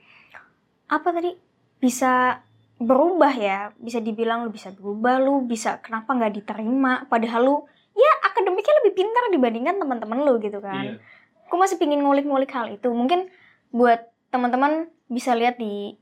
apa 0.85 1.07
tadi 1.07 1.37
bisa 1.77 2.41
berubah 2.75 3.33
ya, 3.35 3.71
bisa 3.79 4.03
dibilang 4.03 4.43
lu 4.43 4.51
bisa 4.51 4.71
berubah, 4.75 5.19
lu 5.21 5.47
bisa 5.47 5.79
kenapa 5.79 6.11
nggak 6.11 6.33
diterima, 6.43 7.07
padahal 7.07 7.41
lu 7.43 7.55
ya 7.95 8.11
akademiknya 8.27 8.73
lebih 8.83 8.93
pintar 8.99 9.23
dibandingkan 9.31 9.79
teman-teman 9.79 10.19
lu 10.27 10.35
gitu 10.43 10.59
kan 10.59 10.83
iya 10.83 10.99
aku 11.45 11.55
masih 11.61 11.77
pingin 11.77 12.01
ngulik-ngulik 12.01 12.49
hal 12.51 12.67
itu. 12.73 12.89
Mungkin 12.89 13.29
buat 13.69 14.09
teman-teman 14.33 14.89
bisa 15.07 15.37
lihat 15.37 15.61
di 15.61 15.95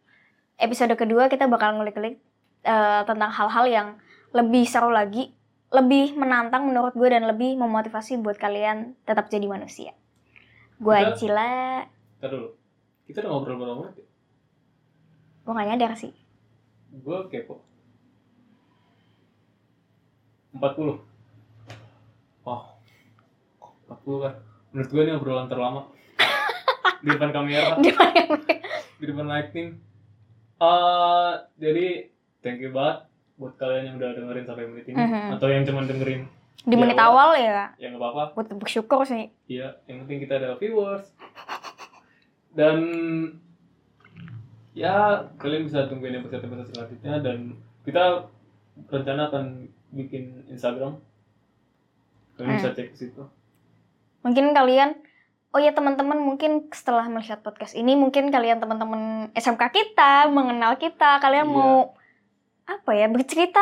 episode 0.57 0.95
kedua 0.95 1.28
kita 1.28 1.51
bakal 1.51 1.76
ngulik-ngulik 1.78 2.17
eh, 2.63 3.01
tentang 3.03 3.30
hal-hal 3.30 3.65
yang 3.67 3.88
lebih 4.34 4.65
seru 4.65 4.89
lagi, 4.89 5.36
lebih 5.69 6.15
menantang 6.17 6.65
menurut 6.65 6.95
gue 6.95 7.05
dan 7.11 7.28
lebih 7.28 7.59
memotivasi 7.59 8.17
buat 8.24 8.39
kalian 8.39 8.97
tetap 9.03 9.30
jadi 9.30 9.45
manusia. 9.45 9.91
Gue 10.80 10.97
Kita- 10.97 11.15
Cila, 11.19 11.53
Ntar 12.17 12.30
dulu 12.32 12.49
kita 13.03 13.19
udah 13.19 13.30
ngobrol 13.36 13.55
berapa 13.59 13.76
menit 13.84 13.95
ya? 13.99 14.05
gue 15.43 15.51
gak 15.51 15.67
nyadar 15.76 15.91
sih. 15.99 16.15
Gue 16.93 17.17
kepo. 17.27 17.55
40 20.53 21.01
oh 22.45 22.61
40 23.89 24.23
kan 24.23 24.33
menurut 24.69 24.89
gue 24.89 25.01
ini 25.01 25.13
obrolan 25.13 25.47
terlama. 25.47 25.81
Di 27.01 27.09
depan 27.09 27.31
kamera. 27.31 27.75
Di 27.77 27.89
mana 27.91 28.13
yang- 28.13 28.41
di 28.95 29.05
depan 29.05 29.27
lightning 29.27 29.69
Eh, 30.55 31.31
jadi 31.57 32.07
thank 32.39 32.57
you 32.57 32.71
banget 32.71 33.03
buat 33.35 33.57
kalian 33.57 33.83
yang 33.83 33.95
udah 33.97 34.15
dengerin 34.15 34.45
sampai 34.45 34.63
menit 34.63 34.85
ini. 34.87 34.95
Mhm. 34.95 35.35
atau 35.35 35.47
yang 35.49 35.65
cuma 35.65 35.83
dengerin 35.83 36.23
Di 36.63 36.75
menit 36.79 36.95
Ya, 36.95 37.03
awal 37.03 37.35
ya, 37.35 37.75
ya 37.75 37.91
nggak 37.91 37.99
apa-apa. 37.99 38.39
Tetap 38.39 38.57
bersyukur 38.57 39.03
sih. 39.03 39.27
Iya, 39.45 39.83
yang 39.83 40.05
penting 40.05 40.23
kita 40.23 40.39
ada 40.39 40.55
viewers. 40.55 41.11
Dan 42.49 42.77
ya 44.74 45.21
kalian 45.38 45.69
bisa 45.69 45.86
tungguin 45.88 46.19
episode-episode 46.21 46.74
selanjutnya 46.74 47.13
dan 47.21 47.38
kita 47.86 48.26
rencana 48.89 49.30
akan 49.30 49.69
bikin 49.93 50.43
Instagram. 50.49 50.97
Kalian 52.34 52.57
bisa 52.57 52.74
cek 52.74 52.93
ke 52.93 52.97
situ. 52.97 53.24
Mungkin 54.26 54.51
kalian 54.51 54.97
Oh 55.53 55.61
ya 55.61 55.69
teman-teman 55.69 56.17
mungkin 56.17 56.65
setelah 56.74 57.05
melihat 57.05 57.45
podcast 57.45 57.78
ini 57.78 57.93
mungkin 57.93 58.34
kalian 58.34 58.57
teman-teman 58.57 59.30
SMK 59.38 59.69
kita 59.69 60.26
mengenal 60.26 60.82
kita 60.82 61.21
kalian 61.21 61.45
Iya. 61.45 61.53
mau 61.53 61.93
apa 62.65 62.91
ya 62.97 63.05
bercerita 63.05 63.61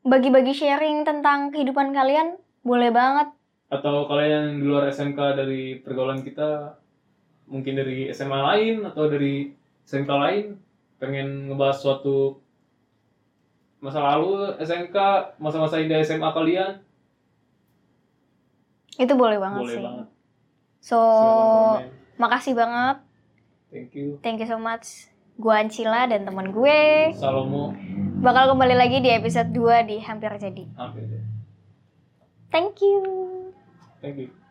bagi-bagi 0.00 0.56
sharing 0.56 1.04
tentang 1.04 1.52
kehidupan 1.52 1.92
kalian 1.92 2.40
boleh 2.64 2.88
banget 2.88 3.28
Atau 3.68 4.08
kalian 4.08 4.32
yang 4.32 4.46
di 4.62 4.64
luar 4.64 4.88
SMK 4.88 5.18
dari 5.36 5.76
pergaulan 5.84 6.24
kita, 6.24 6.78
mungkin 7.52 7.74
dari 7.84 8.08
SMA 8.14 8.40
lain 8.40 8.74
atau 8.88 9.04
dari 9.10 9.50
SMK 9.86 10.10
lain, 10.10 10.44
pengen 10.98 11.48
ngebahas 11.48 11.78
suatu 11.78 12.42
masa 13.78 14.02
lalu 14.02 14.58
SMK, 14.58 14.96
masa-masa 15.36 15.78
indah 15.78 16.00
SMA 16.00 16.26
kalian, 16.28 16.82
itu 18.96 19.12
boleh 19.12 19.36
banget 19.36 19.60
boleh 19.62 19.72
sih 19.72 19.84
banget. 19.84 20.06
so 20.80 20.98
makasih 22.16 22.56
banget 22.56 22.96
Thank 23.68 23.92
you. 23.92 24.16
thank 24.24 24.40
you 24.40 24.48
so 24.48 24.56
much 24.56 25.12
gue 25.36 25.52
Ancila 25.52 26.08
dan 26.08 26.24
teman 26.24 26.48
gue 26.48 27.12
Salomo. 27.12 27.76
bakal 28.24 28.48
kembali 28.48 28.72
lagi 28.72 29.04
di 29.04 29.12
episode 29.12 29.52
2 29.52 29.84
di 29.84 29.96
hampir 30.00 30.32
jadi 30.40 30.64
Hampir 30.74 31.04
deh. 31.04 31.22
thank 32.48 32.80
you 32.80 33.04
Thank 34.00 34.16
you. 34.18 34.28